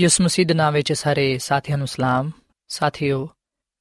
ਯਿਸੂ 0.00 0.24
ਮਸੀਹ 0.24 0.46
ਦੇ 0.46 0.54
ਨਾਮ 0.54 0.74
ਵਿੱਚ 0.74 0.92
ਸਾਰੇ 0.92 1.38
ਸਾਥੀਆਂ 1.38 1.78
ਨੂੰ 1.78 1.86
ਸਲਾਮ 1.86 2.30
ਸਾਥੀਓ 2.68 3.28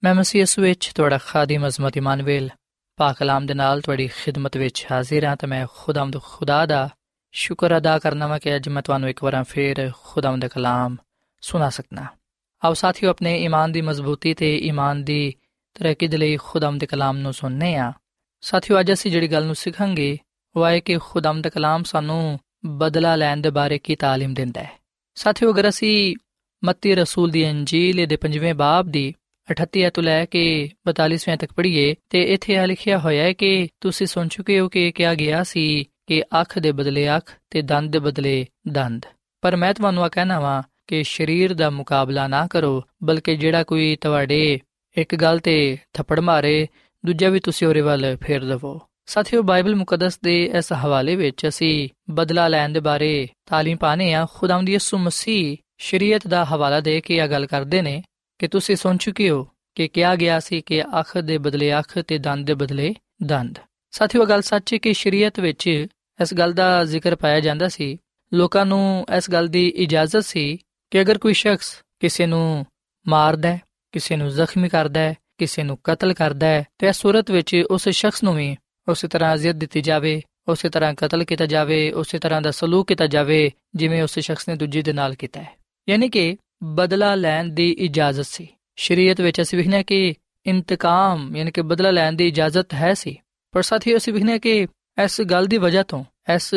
ਮੈਂ 0.04 0.16
ਮਸੀਹ 0.16 0.40
ਯਿਸੂ 0.42 0.62
ਵਿੱਚ 0.62 0.92
ਤੁਹਾਡਾ 0.96 1.18
ਖਾਦਮ 1.18 1.68
ਅਜ਼ਮਤ 1.68 1.98
ਇਮਾਨੁਅਲ 1.98 2.50
ਪਾਕ 2.98 3.18
ਕਲਾਮ 3.18 3.46
ਦੇ 3.46 3.54
ਨਾਲ 3.54 3.82
ਤੁਹਾਡੀ 3.82 4.08
ਖਿਦਮਤ 4.08 4.58
ਵਿੱਚ 4.58 4.86
ਹਾਜ਼ਰ 4.92 5.26
ਹਾਂ 5.26 5.36
ਤੇ 5.36 5.48
ਮੈਂ 5.48 5.68
ਖੁਦਾਵੰਦ 5.68 6.18
ਖੁਦਾ 6.24 6.66
ਦਾ 6.66 6.90
ਸ਼ੁਕਰ 7.34 7.78
ਅਦਾ 7.78 8.00
ਕਰਨਾ 8.00 8.28
ਵਾ 8.28 8.38
ਕਿ 8.40 8.56
ਅੱਜ 8.56 8.70
ਮੈਂ 8.70 8.82
ਤੁਹਾਨੂੰ 8.82 9.10
ਇੱਕ 9.10 9.24
ਵਾਰ 9.24 9.44
ਫੇਰ 9.44 9.92
ਖੁਦਾਵੰਦ 10.04 10.42
ਦਾ 10.42 10.48
ਕਲਾਮ 10.48 10.98
ਸੁਣਾ 11.42 11.70
ਸਕਣਾ 11.70 12.06
ਆਓ 12.64 12.74
ਸਾਥੀਓ 12.74 13.10
ਆਪਣੇ 13.10 13.38
ਈਮਾਨ 13.38 13.72
ਦੀ 13.72 13.82
ਮਜ਼ਬੂਤੀ 13.82 14.34
ਤੇ 14.34 14.58
ਈਮਾਨ 14.58 15.04
ਦੀ 15.04 15.34
ਤਰੱਕੀ 15.74 16.08
ਦੇ 16.08 16.18
ਲਈ 16.18 16.38
ਖੁਦਾਵੰਦ 16.38 16.80
ਦੇ 16.80 16.86
ਕਲਾਮ 16.86 17.18
ਨੂੰ 17.18 17.34
ਸੁਣਨੇ 17.34 17.76
ਆ 17.76 17.94
ਸਾਥੀਓ 18.42 18.80
ਅੱਜ 18.80 18.94
ਅਸੀਂ 18.94 19.12
ਜਿਹੜੀ 19.12 19.28
ਗੱਲ 19.28 19.46
ਨੂੰ 19.46 19.56
ਸਿੱਖਾਂਗੇ 19.56 20.18
ਉਹ 20.56 20.66
ਹੈ 20.68 20.80
ਕਿ 20.80 20.98
ਖੁਦਾਵੰਦ 20.98 21.44
ਦਾ 21.44 21.50
ਕਲਾਮ 21.50 21.84
ਸਾਨੂੰ 21.84 22.40
ਬਦਲਾ 22.66 23.16
ਲੈਣ 23.16 23.42
ਦੇ 23.42 23.50
ਬਾਰੇ 23.50 23.78
ਕੀ 23.78 23.96
تعلیم 23.96 24.34
ਦਿੰਦਾ 24.34 24.62
ਹੈ 24.62 24.80
ਸਾਥੀਓ, 25.15 25.53
ਅਗਰ 25.53 25.69
ਅਸੀਂ 25.69 26.17
ਮੱਤੀ 26.65 26.95
ਰਸੂਲ 26.95 27.31
ਦੀ 27.31 27.51
ਅੰਜੀਲ 27.51 28.07
ਦੇ 28.07 28.17
5ਵੇਂ 28.17 28.55
ਬਾਬ 28.55 28.87
ਦੀ 28.89 29.15
38 29.49 29.91
ਤੋਂ 29.91 30.03
ਲੈ 30.03 30.25
ਕੇ 30.25 30.71
42ਵੇਂ 30.87 31.37
ਤੱਕ 31.37 31.53
ਪੜ੍ਹੀਏ, 31.53 31.95
ਤੇ 32.11 32.23
ਇੱਥੇ 32.23 32.57
ਆ 32.57 32.67
ਲਿਖਿਆ 32.67 32.99
ਹੋਇਆ 32.99 33.25
ਹੈ 33.25 33.33
ਕਿ 33.33 33.69
ਤੁਸੀਂ 33.81 34.07
ਸੁਣ 34.07 34.29
ਚੁੱਕੇ 34.29 34.61
ਹੋ 34.61 34.69
ਕਿ 34.69 34.93
ਕਿਹਾ 34.93 35.15
ਗਿਆ 35.15 35.43
ਸੀ 35.43 35.85
ਕਿ 36.07 36.23
ਅੱਖ 36.41 36.59
ਦੇ 36.59 36.73
ਬਦਲੇ 36.73 37.17
ਅੱਖ 37.17 37.33
ਤੇ 37.51 37.63
ਦੰਦ 37.63 37.93
ਦੇ 37.93 37.99
ਬਦਲੇ 37.99 38.47
ਦੰਦ। 38.69 39.07
ਪਰ 39.41 39.57
ਮੈਂ 39.57 39.75
ਤੁਹਾਨੂੰ 39.75 40.05
ਆ 40.05 40.09
ਕਹਿਣਾ 40.09 40.41
ਵਾਂ 40.41 40.63
ਕਿ 40.87 41.05
ਸਰੀਰ 41.05 41.55
ਦਾ 41.55 41.71
ਮੁਕਾਬਲਾ 41.71 42.29
ਨਾ 42.29 42.47
ਕਰੋ, 42.47 42.83
ਬਲਕਿ 43.03 43.37
ਜਿਹੜਾ 43.37 43.63
ਕੋਈ 43.63 43.97
ਤੁਹਾਡੇ 43.97 44.61
ਇੱਕ 44.99 45.15
ਗੱਲ 45.15 45.39
ਤੇ 45.39 45.79
ਥੱਪੜ 45.93 46.21
ਮਾਰੇ, 46.21 46.69
ਦੂਜਾ 47.07 47.29
ਵੀ 47.29 47.41
ਤੁਸੀਂ 47.41 47.69
ਉਹਦੇ 47.69 47.81
ਵੱਲ 47.81 48.17
ਫੇਰ 48.17 48.45
ਦਵੋ 48.45 48.81
ਸਾਥੀਓ 49.06 49.42
ਬਾਈਬਲ 49.42 49.76
ਮੁਕੱਦਸ 49.76 50.20
ਦੇ 50.24 50.44
ਇਸ 50.58 50.74
ਹਵਾਲੇ 50.74 51.16
ਵਿੱਚ 51.16 51.48
ਅਸੀਂ 51.48 51.90
ਬਦਲਾ 52.12 52.48
ਲੈਣ 52.48 52.74
ਦੇ 52.74 52.80
ਬਾਰੇ 52.80 53.28
تعلیم 53.52 53.78
ਪਾਣੇ 53.78 54.14
ਆ 54.14 54.26
ਖੁਦਾਵੰਦ 54.34 54.70
ਯਿਸੂ 54.70 54.98
ਮਸੀਹ 54.98 55.58
ਸ਼ਰੀਅਤ 55.78 56.28
ਦਾ 56.28 56.44
ਹਵਾਲਾ 56.46 56.80
ਦੇ 56.80 57.00
ਕੇ 57.02 57.18
ਇਹ 57.18 57.28
ਗੱਲ 57.28 57.46
ਕਰਦੇ 57.46 57.82
ਨੇ 57.82 58.02
ਕਿ 58.40 58.48
ਤੁਸੀਂ 58.48 58.76
ਸੁਣ 58.76 58.98
ਚੁੱਕੇ 58.98 59.30
ਹੋ 59.30 59.48
ਕਿ 59.76 59.88
ਕਿਹਾ 59.88 60.16
ਗਿਆ 60.16 60.40
ਸੀ 60.40 60.62
ਕਿ 60.62 60.82
ਅੱਖ 61.00 61.18
ਦੇ 61.18 61.38
ਬਦਲੇ 61.38 61.80
ਅੱਖ 61.80 61.98
ਤੇ 62.00 62.18
ਦੰਦ 62.18 62.46
ਦੇ 62.48 62.54
ਬਦਲੇ 62.54 62.94
ਦੰਦ 63.24 63.60
ਸਾਥੀਓ 63.94 64.26
ਗੱਲ 64.26 64.42
ਸੱਚ 64.42 64.74
ਹੈ 64.74 64.78
ਕਿ 64.78 64.94
ਸ਼ਰੀਅਤ 64.94 65.40
ਵਿੱਚ 65.40 65.68
ਇਸ 65.68 66.34
ਗੱਲ 66.34 66.54
ਦਾ 66.54 66.84
ਜ਼ਿਕਰ 66.84 67.16
ਪਾਇਆ 67.16 67.40
ਜਾਂਦਾ 67.40 67.68
ਸੀ 67.68 67.98
ਲੋਕਾਂ 68.34 68.66
ਨੂੰ 68.66 69.06
ਇਸ 69.18 69.30
ਗੱਲ 69.32 69.48
ਦੀ 69.48 69.68
ਇਜਾਜ਼ਤ 69.68 70.24
ਸੀ 70.24 70.60
ਕਿ 70.92 71.02
ਅਗਰ 71.02 71.18
ਕੋਈ 71.18 71.34
ਸ਼ਖਸ 71.34 71.72
ਕਿਸੇ 72.00 72.26
ਨੂੰ 72.26 72.66
ਮਾਰਦਾ 73.06 73.50
ਹੈ 73.50 73.60
ਕਿਸੇ 73.94 74.16
ਨੂੰ 74.16 74.30
ਜ਼ਖਮੀ 74.30 74.70
ਕਰਦਾ 74.70 75.00
ਹੈ 75.00 75.16
ਕਿਸੇ 75.38 75.64
ਨੂੰ 75.64 75.78
ਕਤਲ 75.84 76.14
ਕਰਦਾ 76.14 76.48
ਹੈ 76.48 76.66
ਤੇ 76.80 76.88
ਇਸ 76.88 76.98
ਸੂਰਤ 76.98 77.32
ਵਿੱਚ 77.32 77.56
ਉਸ 77.72 77.90
ਸ਼ਖਸ 77.90 78.24
ਨੂੰ 78.24 78.36
ਵੀ 78.36 78.56
ਉਸੇ 78.89 79.09
ਤਰ੍ਹਾਂ 79.09 79.35
ਅਜ਼ੀਅਤ 79.35 79.55
ਦਿੱਤੀ 79.55 79.81
ਜਾਵੇ, 79.81 80.23
ਉਸੇ 80.49 80.69
ਤਰ੍ਹਾਂ 80.69 80.95
ਕਤਲ 80.95 81.25
ਕੀਤਾ 81.25 81.47
ਜਾਵੇ, 81.47 81.91
ਉਸੇ 81.91 82.19
ਤਰ੍ਹਾਂ 82.19 82.43
ਦਾ 82.43 82.51
ਸਲੂਕ 82.51 82.89
ਕੀਤਾ 82.89 83.07
ਜਾਵੇ, 83.07 83.53
ਜਿਵੇਂ 83.75 84.03
ਉਸ 84.03 84.19
ਸ਼ਖਸ 84.19 84.49
ਨੇ 84.49 84.57
ਦੂਜੇ 84.57 84.83
ਦੇ 84.83 84.93
ਨਾਲ 84.93 85.15
ਕੀਤਾ 85.15 85.43
ਹੈ। 85.43 85.53
ਯਾਨੀ 85.89 86.09
ਕਿ 86.09 86.37
ਬਦਲਾ 86.63 87.15
ਲੈਣ 87.15 87.49
ਦੀ 87.49 87.71
ਇਜਾਜ਼ਤ 87.71 88.27
ਸੀ। 88.27 88.49
ਸ਼ਰੀਅਤ 88.77 89.21
ਵਿੱਚ 89.21 89.41
ਅਸੀਂ 89.41 89.59
ਵਿਖਣਾ 89.59 89.83
ਕਿ 89.83 90.15
ਇੰਤਕਾਮ, 90.47 91.37
ਯਾਨੀ 91.37 91.51
ਕਿ 91.51 91.63
ਬਦਲਾ 91.63 91.91
ਲੈਣ 91.91 92.13
ਦੀ 92.13 92.29
ਇਜਾਜ਼ਤ 92.29 92.75
ਹੈ 92.75 92.95
ਸੀ। 92.95 93.19
ਪਰ 93.53 93.63
ਸਾਥੀ 93.63 93.97
ਅਸੀਂ 93.97 94.13
ਵਿਖਣਾ 94.13 94.39
ਕਿ 94.39 94.67
ਇਸ 95.05 95.23
ਗੱਲ 95.23 95.47
ਦੀ 95.47 95.59
ਵਜ੍ਹਾ 95.59 95.83
ਤੋਂ, 95.83 96.05
ਇਸ 96.35 96.55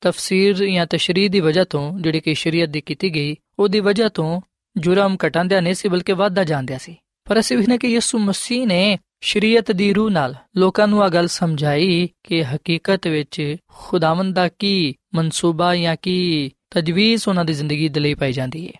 ਤਫਸੀਰ 0.00 0.66
ਜਾਂ 0.66 0.86
ਤਸ਼ਰੀਹ 0.86 1.30
ਦੀ 1.30 1.40
ਵਜ੍ਹਾ 1.40 1.64
ਤੋਂ 1.64 2.00
ਜਿਹੜੀ 2.00 2.20
ਕਿ 2.20 2.34
ਸ਼ਰੀਅਤ 2.34 2.68
ਦੀ 2.68 2.80
ਕੀਤੀ 2.80 3.14
ਗਈ, 3.14 3.36
ਉਹਦੀ 3.58 3.80
ਵਜ੍ਹਾ 3.80 4.08
ਤੋਂ 4.08 4.40
ਜੁਰਮ 4.76 5.16
ਘਟਾਉਂਦਿਆ 5.26 5.60
ਨਹੀਂ 5.60 5.74
ਸੀ, 5.74 5.88
ਬਲਕਿ 5.88 6.12
ਵਧਦਾ 6.12 6.44
ਜਾਂਦਿਆ 6.44 6.78
ਸੀ। 6.78 6.96
ਪਰ 7.24 7.40
ਅਸੀਂ 7.40 7.56
ਵਿਖਣਾ 7.56 7.76
ਕਿ 7.76 7.88
ਯਿਸੂ 7.88 8.18
ਮਸੀਹ 8.18 8.66
ਨੇ 8.66 8.98
ਸ਼ਰੀਅਤ 9.20 9.72
ਦੀ 9.72 9.92
ਰੂਹ 9.92 10.10
ਨਾਲ 10.10 10.34
ਲੋਕਾਂ 10.56 10.88
ਨੂੰ 10.88 11.04
ਇਹ 11.04 11.10
ਗੱਲ 11.10 11.26
ਸਮਝਾਈ 11.26 12.08
ਕਿ 12.22 12.44
ਹਕੀਕਤ 12.44 13.06
ਵਿੱਚ 13.06 13.56
ਖੁਦਾਵੰਦ 13.72 14.34
ਦਾ 14.34 14.48
ਕੀ 14.48 14.94
ਮਨਸੂਬਾ 15.14 15.76
ਜਾਂ 15.76 15.96
ਕੀ 16.02 16.50
ਤਜਵੀਜ਼ 16.70 17.28
ਉਹਨਾਂ 17.28 17.44
ਦੀ 17.44 17.52
ਜ਼ਿੰਦਗੀ 17.52 17.88
ਦੇ 17.88 18.00
ਲਈ 18.00 18.14
ਪਾਈ 18.14 18.32
ਜਾਂਦੀ 18.32 18.66
ਹੈ? 18.66 18.72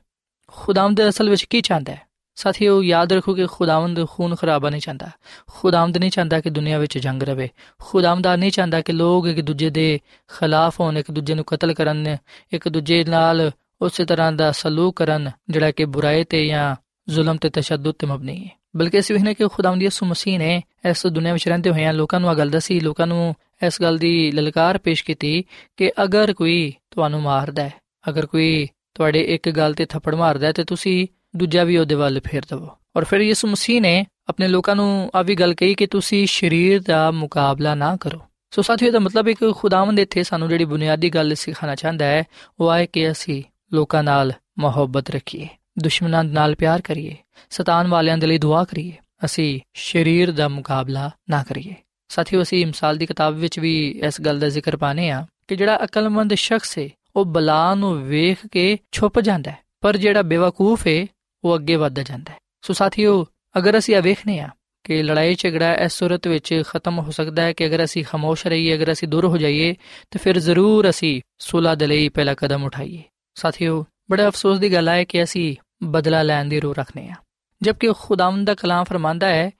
ਖੁਦਾਵੰਦ 0.49 1.09
ਅਸਲ 1.09 1.31
ਵਿੱਚ 1.31 1.45
ਕੀ 1.45 1.61
ਚਾਹੁੰਦਾ 1.61 1.93
ਹੈ? 1.93 2.01
ਸਾਥੀਓ, 2.35 2.83
ਯਾਦ 2.83 3.13
ਰੱਖੋ 3.13 3.35
ਕਿ 3.35 3.47
ਖੁਦਾਵੰਦ 3.47 4.09
ਖੂਨ 4.09 4.35
ਖਰਾਬਾ 4.35 4.71
ਨਹੀਂ 4.71 4.81
ਚਾਹੁੰਦਾ। 4.81 5.11
ਖੁਦਾਵੰਦ 5.47 5.97
ਨਹੀਂ 5.97 6.11
ਚਾਹੁੰਦਾ 6.11 6.41
ਕਿ 6.41 6.51
ਦੁਨੀਆ 6.51 6.79
ਵਿੱਚ 6.79 6.99
ਜੰਗ 6.99 7.23
ਰਵੇ। 7.23 7.51
ਖੁਦਾਵੰਦ 7.83 8.27
ਨਹੀਂ 8.27 8.51
ਚਾਹੁੰਦਾ 8.51 8.81
ਕਿ 8.81 8.93
ਲੋਕ 8.93 9.27
ਇੱਕ 9.27 9.41
ਦੂਜੇ 9.41 9.71
ਦੇ 9.71 10.01
ਖਿਲਾਫ 10.39 10.81
ਹੋਣ, 10.81 10.99
ਇੱਕ 10.99 11.11
ਦੂਜੇ 11.11 11.35
ਨੂੰ 11.35 11.45
ਕਤਲ 11.45 11.75
ਕਰਨ, 11.75 12.17
ਇੱਕ 12.53 12.69
ਦੂਜੇ 12.69 13.05
ਨਾਲ 13.05 13.51
ਉਸੇ 13.83 14.05
ਤਰ੍ਹਾਂ 14.05 14.33
ਦਾ 14.33 14.53
ਸਲੂਕ 14.53 14.97
ਕਰਨ, 14.97 15.31
ਜਿਹੜਾ 15.51 15.71
ਕਿ 15.71 15.85
ਬੁਰਾਈ 15.85 16.25
ਤੇ 16.25 16.47
ਜਾਂ 16.47 16.77
ਜ਼ੁਲਮ 17.09 17.37
ਤੇ 17.37 17.51
ਤਸ਼ੱਦਦ 17.51 17.93
ਤੇ 17.93 18.07
ਮਬਨੀ 18.07 18.45
ਹੈ। 18.45 18.56
ਬਲਕਿ 18.77 18.99
ਇਸ 18.99 19.11
ਵਿਖਨੇ 19.11 19.35
ਕਿ 19.35 19.49
ਖੁਦਾਵੰਦ 19.49 19.83
ਯਿਸੂ 19.83 20.07
ਮਸੀਹ 20.07 20.39
ਨੇ 20.39 20.63
ਇਸ 20.91 21.07
ਦੁਨੀਆ 21.07 21.33
ਵਿੱਚ 21.33 21.49
ਰਹਿੰਦੇ 21.49 21.71
ਹੋਇਆਂ 21.71 21.93
ਲੋਕਾਂ 21.93 22.21
ਨੂੰ 22.21 22.31
ਇਹ 22.31 22.37
ਗੱਲ 22.37 22.51
ਦੱਸੀ, 22.51 22.81
ਲੋਕਾਂ 22.81 23.07
ਨੂੰ 23.07 23.35
ਇਸ 23.67 23.83
ਗੱਲ 23.83 23.99
ਦੀ 23.99 24.33
ਲਲਕਾਰ 24.33 24.79
ਪੇਸ਼ 24.79 25.05
ਕੀਤੀ 25.05 25.45
ਕਿ 25.77 25.93
ਅਗਰ 26.03 26.33
ਕੋਈ 26.33 26.75
ਤੁਹਾਨੂੰ 26.91 27.23
ਮਾਰਦਾ 27.23 27.63
ਹੈ, 27.63 27.75
ਅਗਰ 28.09 28.27
ਕੋਈ 28.27 28.69
ਤੁਹਾਡੇ 28.95 29.21
ਇੱਕ 29.21 29.51
ਗੱਲ 29.51 29.75
ਤੇ 29.75 29.85
ਥੱਪੜ 29.85 30.15
ਮਾਰਦਾ 30.15 30.47
ਹੈ, 30.47 30.53
ਤੇ 30.53 30.65
ਤੁਸੀਂ 30.65 31.07
ਦੂਜਾ 31.37 31.65
ਵੀ 31.65 31.77
ਉਹਦੇ 31.77 31.95
ਵੱਲ 31.95 32.21
ਫੇਰ 32.25 32.43
ਦਵੋ। 32.51 32.69
ਔਰ 32.97 33.05
ਫਿਰ 33.05 33.21
ਯਿਸੂ 33.21 33.49
ਮਸੀਹ 33.49 33.81
ਨੇ 33.81 34.07
ਆਪਣੇ 34.29 34.49
ਲੋਕਾਂ 34.49 34.77
ਨੂੰ 34.77 35.11
ਆ 35.15 35.23
ਵੀ 35.23 35.35
ਗੱਲ 35.35 35.55
ਕਹੀ 35.55 35.75
ਕਿ 35.75 35.87
ਤੁਸੀਂ 35.87 36.27
ਸਰੀਰ 36.27 36.83
ਦਾ 36.83 37.11
ਮੁਕਾਬਲਾ 37.11 37.75
ਨਾ 37.75 37.97
ਕਰੋ। 37.97 38.21
ਸੋ 38.51 38.63
ਸਾਥੀਓ 38.63 38.91
ਦਾ 38.91 38.99
ਮਤਲਬ 38.99 39.29
ਹੈ 39.29 39.33
ਕਿ 39.33 39.53
ਖੁਦਾਵੰਦ 39.53 39.99
ਇੱਥੇ 39.99 40.23
ਸਾਨੂੰ 40.23 40.49
ਜਿਹੜੀ 40.49 40.65
ਬੁਨਿਆਦੀ 40.65 41.11
ਗੱਲ 41.11 41.35
ਸਿਖਾਣਾ 41.35 41.75
ਚਾਹੁੰਦਾ 41.75 42.05
ਹੈ, 42.05 42.25
ਉਹ 42.61 42.75
ਹੈ 42.75 42.87
ਕਿ 42.87 43.11
ਅਸੀਂ 43.11 43.43
ਲੋਕਾਂ 43.73 44.03
ਨਾਲ 44.03 44.33
ਮੁਹੱਬਤ 44.59 45.11
ਰੱਖੀਏ। 45.11 45.49
ਦੁਸ਼ਮਣਾਂ 45.79 46.25
ਨਾਲ 46.25 46.55
ਪਿਆਰ 46.55 46.81
ਕਰੀਏ, 46.81 47.17
ਸਤਾਨ 47.51 47.87
ਵਾਲਿਆਂ 47.87 48.19
ਦੇ 48.19 48.27
ਲਈ 48.27 48.39
ਦੁਆ 48.39 48.65
ਕਰੀਏ, 48.65 48.93
ਅਸੀਂ 49.25 49.61
ਸਰੀਰ 49.75 50.33
ਦਾ 50.33 50.49
ਮੁਕਾਬਲਾ 50.49 51.11
ਨਾ 51.31 51.43
ਕਰੀਏ। 51.43 51.75
ਸਾਥੀਓ, 52.09 52.43
ਅਸੀਂ 52.43 52.67
ਮਿਸਾਲ 52.67 52.97
ਦੀ 52.97 53.07
ਕਿਤਾਬ 53.07 53.35
ਵਿੱਚ 53.35 53.59
ਵੀ 53.59 54.01
ਇਸ 54.05 54.21
ਗੱਲ 54.21 54.39
ਦਾ 54.41 54.49
ਜ਼ਿਕਰ 54.49 54.77
ਪਾਣੇ 54.77 55.11
ਆ 55.11 55.27
ਕਿ 55.49 55.57
ਜਿਹੜਾ 55.57 55.85
ਅਕਲਮੰਦ 55.85 56.35
ਸ਼ਖਸ 56.35 56.79
ਹੈ 56.79 56.89
ਉਹ 57.17 57.25
ਬਲਾ 57.25 57.75
ਨੂੰ 57.75 58.03
ਵੇਖ 58.03 58.47
ਕੇ 58.53 58.79
ਛੁਪ 58.93 59.21
ਜਾਂਦਾ 59.21 59.51
ਹੈ, 59.51 59.59
ਪਰ 59.81 59.97
ਜਿਹੜਾ 59.97 60.23
ਬੇਵਕੂਫ 60.23 60.87
ਹੈ 60.87 61.07
ਉਹ 61.45 61.57
ਅੱਗੇ 61.57 61.77
ਵੱਧ 61.77 62.01
ਜਾਂਦਾ 62.01 62.33
ਹੈ। 62.33 62.39
ਸੋ 62.63 62.73
ਸਾਥੀਓ, 62.73 63.27
ਅਗਰ 63.59 63.79
ਅਸੀਂ 63.79 63.97
ਇਹ 63.97 64.03
ਵੇਖਨੇ 64.03 64.39
ਆ 64.41 64.49
ਕਿ 64.85 65.03
ਲੜਾਈ 65.03 65.35
ਝਗੜਾ 65.35 65.75
ਇਸ 65.75 65.93
ਸੂਰਤ 65.93 66.27
ਵਿੱਚ 66.27 66.63
ਖਤਮ 66.69 66.99
ਹੋ 66.99 67.11
ਸਕਦਾ 67.11 67.43
ਹੈ 67.43 67.53
ਕਿ 67.53 67.67
ਅਗਰ 67.67 67.85
ਅਸੀਂ 67.85 68.05
ਖਾਮੋਸ਼ 68.05 68.47
ਰਹੀਏ, 68.47 68.75
ਅਗਰ 68.75 68.93
ਅਸੀਂ 68.93 69.09
ਦੂਰ 69.09 69.27
ਹੋ 69.27 69.37
ਜਾਈਏ, 69.37 69.73
ਤਾਂ 70.11 70.19
ਫਿਰ 70.19 70.39
ਜ਼ਰੂਰ 70.39 70.91
ਅਸੀਂ 70.91 71.21
ਸੁਲਾ 71.39 71.75
ਦੇ 71.75 71.87
ਲਈ 71.87 72.09
ਪਹਿਲਾ 72.09 72.35
ਕਦਮ 72.35 72.65
ਉਠਾਈਏ। 72.65 73.03
ਸਾਥੀਓ, 73.35 73.85
ਬੜਾ 74.11 74.29
ਅਫਸੋਸ 74.29 74.59
ਦੀ 74.59 74.73
ਗੱਲ 74.73 74.89
ਹੈ 74.89 75.05
ਕਿ 75.05 75.23
ਅਸੀਂ 75.23 75.57
ਬਦਲਾ 75.83 76.23
ਲੈਣ 76.23 76.45
ਦੀ 76.45 76.61
ਰੂਹ 76.61 76.75
ਰੱਖਨੇ 76.75 77.09
ਆ 77.09 77.15
ਜਦਕਿ 77.63 77.93
ਖੁਦਾਵੰਦ 77.99 78.47
ਦਾ 78.47 78.55
ਕਲਾਮ 78.55 78.85
ਫਰਮਾਂਦਾ 78.85 79.29
ਹੈ 79.29 79.51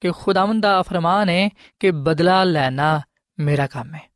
ਕਿ 0.00 0.10
ਖੁਦਾਵੰਦ 0.10 0.62
ਦਾ 0.62 0.82
ਫਰਮਾਨ 0.82 1.28
ਹੈ 1.28 1.48
ਕਿ 1.80 1.90
ਬਦਲਾ 1.90 2.44
ਲੈਣਾ 2.44 3.00
ਮੇਰਾ 3.38 3.66
ਕੰਮ 3.66 3.94
ਹੈ। 3.94 4.10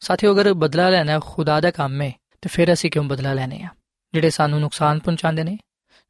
ਸਾਥੀਓ, 0.00 0.32
ਅਗਰ 0.32 0.54
ਬਦਲਾ 0.54 0.90
ਲੈਣਾ 0.90 1.20
ਖੁਦਾ 1.24 1.60
ਦਾ 1.60 1.70
ਕੰਮ 1.70 2.02
ਹੈ, 2.02 2.12
ਤੇ 2.42 2.48
ਫਿਰ 2.48 2.72
ਅਸੀਂ 2.72 2.90
ਕਿਉਂ 2.90 3.04
ਬਦਲਾ 3.04 3.32
ਲੈਨੇ 3.32 3.62
ਆ 3.62 3.68
ਜਿਹੜੇ 4.12 4.30
ਸਾਨੂੰ 4.30 4.60
ਨੁਕਸਾਨ 4.60 4.98
ਪਹੁੰਚਾਉਂਦੇ 4.98 5.44
ਨੇ, 5.44 5.58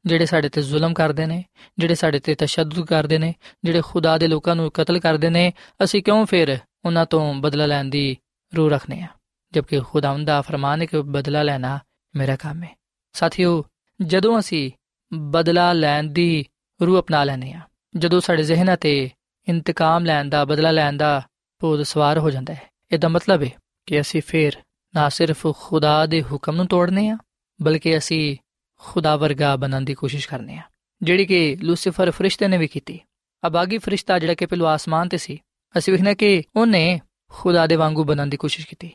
ਜਿਹੜੇ 0.05 0.25
ਸਾਡੇ 0.25 0.49
ਤੇ 0.49 0.61
ਜ਼ੁਲਮ 0.61 0.93
ਕਰਦੇ 0.93 1.25
ਨੇ, 1.25 1.45
ਜਿਹੜੇ 1.77 1.95
ਸਾਡੇ 1.95 2.19
ਤੇ 2.19 2.35
ਤਸ਼ੱਦਦ 2.35 2.85
ਕਰਦੇ 2.85 3.17
ਨੇ, 3.17 3.35
ਜਿਹੜੇ 3.63 3.81
ਖੁਦਾ 3.85 4.17
ਦੇ 4.17 4.27
ਲੋਕਾਂ 4.27 4.55
ਨੂੰ 4.55 4.71
ਕਤਲ 4.71 4.99
ਕਰਦੇ 4.99 5.29
ਨੇ, 5.29 5.53
ਅਸੀਂ 5.83 6.03
ਕਿਉਂ 6.03 6.25
ਫਿਰ 6.25 6.57
ਉਹਨਾਂ 6.85 7.05
ਤੋਂ 7.05 7.33
ਬਦਲਾ 7.33 7.65
ਲੈਣ 7.65 7.85
ਦੀ 7.85 8.17
ਰੂਹ 8.57 8.69
ਰੱਖਨੇ 8.69 9.01
ਆ 9.01 9.07
ਜਦਕਿ 9.53 9.79
ਖੁਦਾਵੰਦ 9.79 10.27
ਦਾ 10.27 10.41
ਫਰਮਾਨ 10.41 10.81
ਹੈ 10.81 10.85
ਕਿ 10.85 11.01
ਬਦਲਾ 11.01 11.43
ਲੈਣਾ 11.43 11.79
ਮੇਰਾ 12.15 12.35
ਕੰਮ 12.35 12.63
ਹੈ। 12.63 12.75
ਸਾਥੀਓ, 13.13 13.65
ਜਦੋਂ 14.01 14.39
ਅਸੀਂ 14.39 14.71
ਬਦਲਾ 15.13 15.73
ਲੈਣ 15.73 16.03
ਦੀ 16.03 16.45
ਰੂਹ 16.85 16.99
ਅਪਣਾ 16.99 17.23
ਲੈਨੇ 17.23 17.53
ਆ 17.53 17.61
ਜਦੋਂ 17.97 18.21
ਸਾਡੇ 18.21 18.43
ਜ਼ਿਹਨਾਂ 18.43 18.77
ਤੇ 18.77 19.09
ਇੰਤਕਾਮ 19.49 20.05
ਲੈਣ 20.05 20.29
ਦਾ, 20.29 20.45
ਬਦਲਾ 20.45 20.71
ਲੈਣ 20.71 20.97
ਦਾ 20.97 21.27
ਭੂਤ 21.59 21.87
ਸਵਾਰ 21.87 22.19
ਹੋ 22.19 22.29
ਜਾਂਦਾ 22.29 22.53
ਹੈ। 22.53 22.61
ਇਹਦਾ 22.91 23.07
ਮਤਲਬ 23.07 23.43
ਹੈ 23.43 23.49
ਕਿ 23.85 24.01
ਅਸੀਂ 24.01 24.21
ਫਿਰ 24.21 24.53
ਨਾ 24.95 25.09
ਸਿਰਫ 25.09 25.47
ਖੁਦਾ 25.57 26.05
ਦੇ 26.05 26.21
ਹੁਕਮ 26.21 26.55
ਨੂੰ 26.55 26.67
ਤੋੜਨੇ 26.67 27.09
ਆ 27.09 27.17
ਬਲਕਿ 27.61 27.97
ਅਸੀਂ 27.97 28.37
ਖੁਦਾ 28.79 29.15
ਵਰਗਾ 29.15 29.55
ਬਣਨ 29.55 29.85
ਦੀ 29.85 29.93
ਕੋਸ਼ਿਸ਼ 29.93 30.29
ਕਰਨੇ 30.29 30.57
ਆ 30.57 30.61
ਜਿਹੜੀ 31.01 31.25
ਕਿ 31.25 31.57
ਲੂਸੀਫਰ 31.61 32.11
ਫਰਿਸ਼ਤੇ 32.11 32.47
ਨੇ 32.47 32.57
ਵੀ 32.57 32.67
ਕੀਤੀ। 32.67 32.99
ਅਬਾਗੀ 33.47 33.77
ਫਰਿਸ਼ਤਾ 33.77 34.19
ਜਿਹੜਾ 34.19 34.33
ਕਿ 34.33 34.45
ਪਹਿਲੋ 34.45 34.65
ਆਸਮਾਨ 34.65 35.09
ਤੇ 35.09 35.17
ਸੀ, 35.17 35.41
ਅਸੀਂ 35.77 35.93
ਵੇਖਣਾ 35.93 36.13
ਕਿ 36.13 36.43
ਉਹਨੇ 36.55 37.01
ਖੁਦਾ 37.29 37.67
ਦੇ 37.67 37.75
ਵਾਂਗੂ 37.75 38.03
ਬਣਨ 38.03 38.29
ਦੀ 38.29 38.37
ਕੋਸ਼ਿਸ਼ 38.37 38.67
ਕੀਤੀ। 38.67 38.91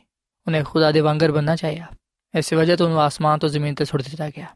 ਉਹਨੇ 0.47 0.63
ਖੁਦਾ 0.63 0.91
ਦੇ 0.91 0.99
ਵਾਂਗਰ 0.99 1.31
ਬਣਨਾ 1.31 1.55
ਚਾਹਿਆ। 1.55 1.87
ਐਸੇ 2.35 2.55
ਵਜ੍ਹਾ 2.55 2.75
ਤੋਂ 2.75 2.85
ਉਹਨੂੰ 2.85 3.01
ਆਸਮਾਨ 3.01 3.39
ਤੋਂ 3.39 3.49
ਜ਼ਮੀਨ 3.49 3.75
ਤੇ 3.75 3.85
ਸੁੱਟ 3.85 4.01
ਦਿੱਤਾ 4.01 4.29
ਗਿਆ। 4.29 4.47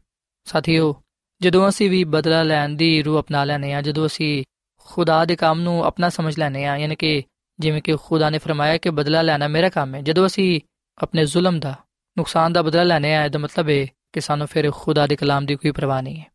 ਸਾਥੀਓ 0.44 1.01
ਜਦੋਂ 1.42 1.68
ਅਸੀਂ 1.68 1.90
ਵੀ 1.90 2.04
ਬਦਲਾ 2.04 2.42
ਲੈਣ 2.42 2.68
ਦੀ 2.68 3.02
ਰੂਹ 3.02 3.20
ਅਪਣਾ 3.20 3.44
ਲੈਨੇ 3.44 3.72
ਆ 3.72 3.82
ਜਦੋਂ 3.82 4.06
ਅਸੀਂ 4.06 4.44
ਖੁਦਾ 4.78 5.24
ਦੇ 5.24 5.36
ਕੰਮ 5.36 5.60
ਨੂੰ 5.60 5.84
ਆਪਣਾ 5.84 6.08
ਸਮਝ 6.08 6.38
ਲੈਨੇ 6.38 6.64
ਆ 6.64 6.76
ਯਾਨੀ 6.76 6.96
ਕਿ 6.96 7.22
ਜਿਵੇਂ 7.60 7.82
ਕਿ 7.82 7.96
ਖੁਦਾ 7.96 8.30
ਨੇ 8.30 8.38
ਫਰਮਾਇਆ 8.38 8.76
ਕਿ 8.78 8.90
ਬਦਲਾ 8.90 9.22
ਲੈਣਾ 9.22 9.48
ਮੇਰਾ 9.48 9.68
ਕੰਮ 9.68 9.94
ਹੈ, 9.94 10.02
ਜਦੋਂ 10.02 10.26
ਅਸੀਂ 10.26 10.60
ਆਪਣੇ 11.02 11.24
ਜ਼ੁਲਮ 11.24 11.60
ਦਾ, 11.60 11.74
ਨੁਕਸਾਨ 12.18 12.52
ਦਾ 12.52 12.62
ਬਦਲਾ 12.62 12.82
ਲੈਣੇ 12.82 13.14
ਆ 13.14 13.24
ਇਹਦਾ 13.24 13.38
ਮਤਲਬ 13.38 13.68
ਹੈ 13.68 13.86
ਕਿ 14.12 14.20
ਸਾਨੂੰ 14.20 14.46
ਫਿਰ 14.46 14.70
ਖੁਦਾ 14.70 15.06
ਦੇ 15.06 15.16
ਕਲਾਮ 15.16 15.46
ਦੀ 15.46 15.56
ਕੋਈ 15.56 15.70
ਪਰਵਾਹ 15.70 16.02
ਨਹੀਂ 16.02 16.20
ਹੈ। 16.20 16.26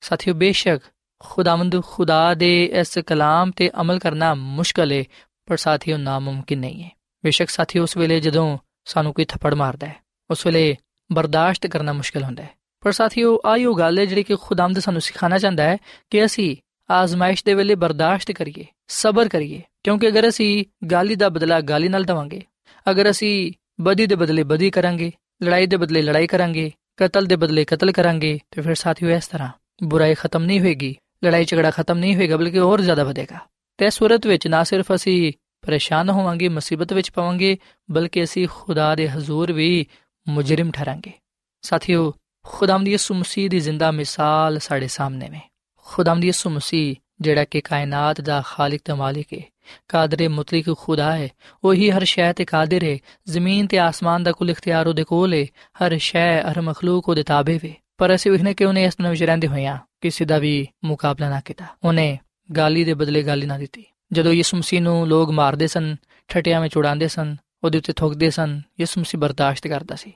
ਸਾਥੀਓ, 0.00 0.34
ਬੇਸ਼ੱਕ 0.34 0.82
ਖੁਦਾਵੰਦ 1.20 1.82
ਖੁਦਾ 1.82 2.34
ਦੇ 2.34 2.64
ਇਸ 2.64 2.98
ਕਲਾਮ 2.98 3.50
ਤੇ 3.50 3.70
ਅਮਲ 3.80 3.98
ਕਰਨਾ 3.98 4.34
ਮੁਸ਼ਕਲ 4.34 4.92
ਹੈ 4.92 5.04
ਪਰ 5.46 5.56
ਸਾਥੀਓ, 5.56 5.96
ਨਾਮੁਮਕਿਨ 5.96 6.58
ਨਹੀਂ 6.58 6.82
ਹੈ। 6.82 6.90
ਬੇਸ਼ੱਕ 7.24 7.50
ਸਾਥੀਓ, 7.50 7.82
ਉਸ 7.82 7.96
ਵੇਲੇ 7.96 8.20
ਜਦੋਂ 8.20 8.58
ਸਾਨੂੰ 8.84 9.14
ਕੋਈ 9.14 9.24
ਥੱਪੜ 9.24 9.54
ਮਾਰਦਾ 9.54 9.86
ਹੈ, 9.86 9.96
ਉਸ 10.30 10.46
ਵੇਲੇ 10.46 10.76
ਬਰਦਾਸ਼ਤ 11.12 11.66
ਕਰਨਾ 11.66 11.92
ਮੁਸ਼ਕਲ 11.92 12.22
ਹੁੰਦਾ 12.22 12.42
ਹੈ। 12.42 12.50
ਪਰ 12.86 12.92
ਸਾਥੀਓ 12.92 13.40
ਆਇਓ 13.46 13.74
ਗੱਲ 13.74 13.98
ਹੈ 13.98 14.04
ਜਿਹੜੀ 14.04 14.22
ਕਿ 14.22 14.36
ਖੁਦਾਵੰਦ 14.36 14.78
ਸਾਨੂੰ 14.78 15.00
ਸਿਖਾਣਾ 15.00 15.38
ਚਾਹੁੰਦਾ 15.38 15.62
ਹੈ 15.62 15.76
ਕਿ 16.10 16.24
ਅਸੀਂ 16.24 16.56
ਆਜ਼ਮਾਇਸ਼ 16.90 17.44
ਦੇ 17.44 17.54
ਵੇਲੇ 17.54 17.74
ਬਰਦਾਸ਼ਤ 17.74 18.32
ਕਰੀਏ, 18.32 18.64
ਸਬਰ 18.88 19.28
ਕਰੀਏ। 19.28 19.62
ਕਿਉਂਕਿ 19.84 20.08
ਅਗਰ 20.08 20.28
ਅਸੀਂ 20.28 20.64
ਗਾਲੀ 20.86 21.14
ਦਾ 21.14 21.28
ਬਦਲਾ 21.28 21.60
ਗਾਲੀ 21.60 21.88
ਨਾਲ 21.88 22.04
ਦਵਾਂਗੇ, 22.04 22.42
ਅਗਰ 22.90 23.10
ਅਸੀਂ 23.10 23.52
ਬਦੀ 23.80 24.06
ਦੇ 24.06 24.14
ਬਦਲੇ 24.14 24.42
ਬਦੀ 24.42 24.70
ਕਰਾਂਗੇ, 24.70 25.12
ਲੜਾਈ 25.42 25.66
ਦੇ 25.66 25.76
ਬਦਲੇ 25.76 26.02
ਲੜਾਈ 26.02 26.26
ਕਰਾਂਗੇ, 26.26 26.72
ਕਤਲ 26.96 27.26
ਦੇ 27.26 27.36
ਬਦਲੇ 27.36 27.64
ਕਤਲ 27.64 27.92
ਕਰਾਂਗੇ, 27.92 28.38
ਤੇ 28.50 28.62
ਫਿਰ 28.62 28.74
ਸਾਥੀਓ 28.74 29.10
ਇਸ 29.10 29.26
ਤਰ੍ਹਾਂ 29.26 29.48
ਬੁਰਾਈ 29.82 30.14
ਖਤਮ 30.14 30.44
ਨਹੀਂ 30.44 30.60
ਹੋਏਗੀ, 30.60 30.96
ਲੜਾਈ 31.24 31.44
ਝਗੜਾ 31.44 31.70
ਖਤਮ 31.70 31.98
ਨਹੀਂ 31.98 32.16
ਹੋਏਗਾ, 32.16 32.36
ਬਲਕਿ 32.36 32.58
ਹੋਰ 32.58 32.80
ਜ਼ਿਆਦਾ 32.80 33.04
ਵਧੇਗਾ। 33.04 33.38
ਤੇ 33.78 33.90
ਸੂਰਤ 33.90 34.26
ਵਿੱਚ 34.26 34.46
ਨਾ 34.46 34.64
ਸਿਰਫ 34.64 34.86
ਅਸੀਂ 34.94 35.32
ਪਰੇਸ਼ਾਨ 35.66 36.10
ਹੋਵਾਂਗੇ, 36.10 36.48
ਮੁਸੀਬਤ 36.48 36.92
ਵਿੱਚ 36.92 37.10
ਪਵਾਂਗੇ, 37.10 37.58
ਬਲਕਿ 37.90 38.24
ਅਸੀਂ 38.24 38.48
ਖੁਦਾ 38.50 38.94
ਦੇ 38.94 39.08
ਹਜ਼ੂਰ 39.08 39.52
ਵੀ 39.52 39.86
ਮੁਜਰਮ 40.28 40.70
ਠਹਿਰਾਂਗੇ। 40.70 41.12
ਸਾਥੀਓ 41.62 42.14
ਖੁਦਾਮ 42.48 42.86
ਯਿਸੂ 42.86 43.14
ਮਸੀਹ 43.14 43.50
ਦੀ 43.50 43.60
ਜ਼ਿੰਦਾ 43.60 43.90
ਮਿਸਾਲ 43.90 44.58
ਸਾਡੇ 44.58 44.88
ਸਾਹਮਣੇ 44.88 45.26
ਹੈ 45.26 45.50
ਖੁਦਾਮ 45.84 46.24
ਯਿਸੂ 46.24 46.50
ਮਸੀਹ, 46.50 46.96
ਜਿਹੜਾ 47.20 47.44
ਕਿ 47.44 47.60
ਕਾਇਨਾਤ 47.60 48.20
ਦਾ 48.20 48.42
ਖਾਲਕ 48.46 48.80
ਤੇ 48.84 48.92
ਮਾਲਿਕ 48.92 49.26
ਹੈ 49.34 49.42
ਕਾਦਰ 49.88 50.28
ਮੁਤਲਕ 50.28 50.78
ਖੁਦਾ 50.78 51.16
ਹੈ 51.16 51.28
ਉਹੀ 51.64 51.90
ਹਰ 51.90 52.04
ਸ਼ੈ 52.04 52.32
ਤੇ 52.32 52.44
ਕਾਦਰ 52.44 52.84
ਹੈ 52.84 52.98
ਜ਼ਮੀਨ 53.28 53.66
ਤੇ 53.66 53.78
ਆਸਮਾਨ 53.78 54.22
ਦਾ 54.22 54.32
ਕੁੱਲ 54.32 54.50
ਇਖਤਿਆਰ 54.50 54.86
ਉਹਦੇ 54.86 55.04
ਕੋਲ 55.04 55.34
ਹੈ 55.34 55.46
ਹਰ 55.84 55.98
ਸ਼ੈ 55.98 56.42
ਹਰ 56.42 56.60
ਮਖਲੂਕ 56.60 57.08
ਉਹਦੇ 57.08 57.22
ਤਾਬੇ 57.22 57.60
ਵੇ। 57.62 57.74
ਪਰ 57.98 58.14
ਅਸੀਂ 58.14 58.32
ਵੇਖਨੇ 58.32 58.54
ਕਿ 58.54 58.64
ਉਹਨੇ 58.64 58.84
ਇਸ 58.84 59.00
ਨੂੰ 59.00 59.10
ਵਿੱਚ 59.10 59.22
ਰਹਿੰਦੇ 59.22 59.48
ਹੋਇਆਂ 59.48 59.78
ਕਿਸੇ 60.00 60.24
ਦਾ 60.24 60.38
ਵੀ 60.38 60.68
ਮੁਕਾਬਲਾ 60.84 61.30
ਨਾ 61.30 61.40
ਕੀਤਾ। 61.40 61.66
ਉਹਨੇ 61.84 62.18
ਗਾਲੀ 62.56 62.84
ਦੇ 62.84 62.94
ਬਦਲੇ 62.94 63.22
ਗਾਲੀ 63.22 63.46
ਨਾ 63.46 63.58
ਦਿੱਤੀ। 63.58 63.84
ਜਦੋਂ 64.12 64.32
ਯਿਸੂ 64.32 64.56
ਮਸੀਹ 64.56 64.82
ਨੂੰ 64.82 65.06
ਲੋਕ 65.06 65.30
ਮਾਰਦੇ 65.30 65.66
ਸਨ, 65.66 65.96
ਠਟਿਆਂ 66.28 66.60
ਵਿੱਚ 66.60 66.76
ਉਡਾਉਂਦੇ 66.76 67.08
ਸਨ, 67.08 67.36
ਉਹਦੇ 67.64 67.78
ਉੱਤੇ 67.78 67.92
ਥੁੱਕਦੇ 67.92 68.30
ਸਨ, 68.30 68.60
ਯਿਸੂ 68.80 69.00
ਮਸੀਹ 69.00 69.20
ਬਰਦਾਸ਼ਤ 69.20 69.66
ਕਰਦਾ 69.66 69.94
ਸੀ। 69.94 70.12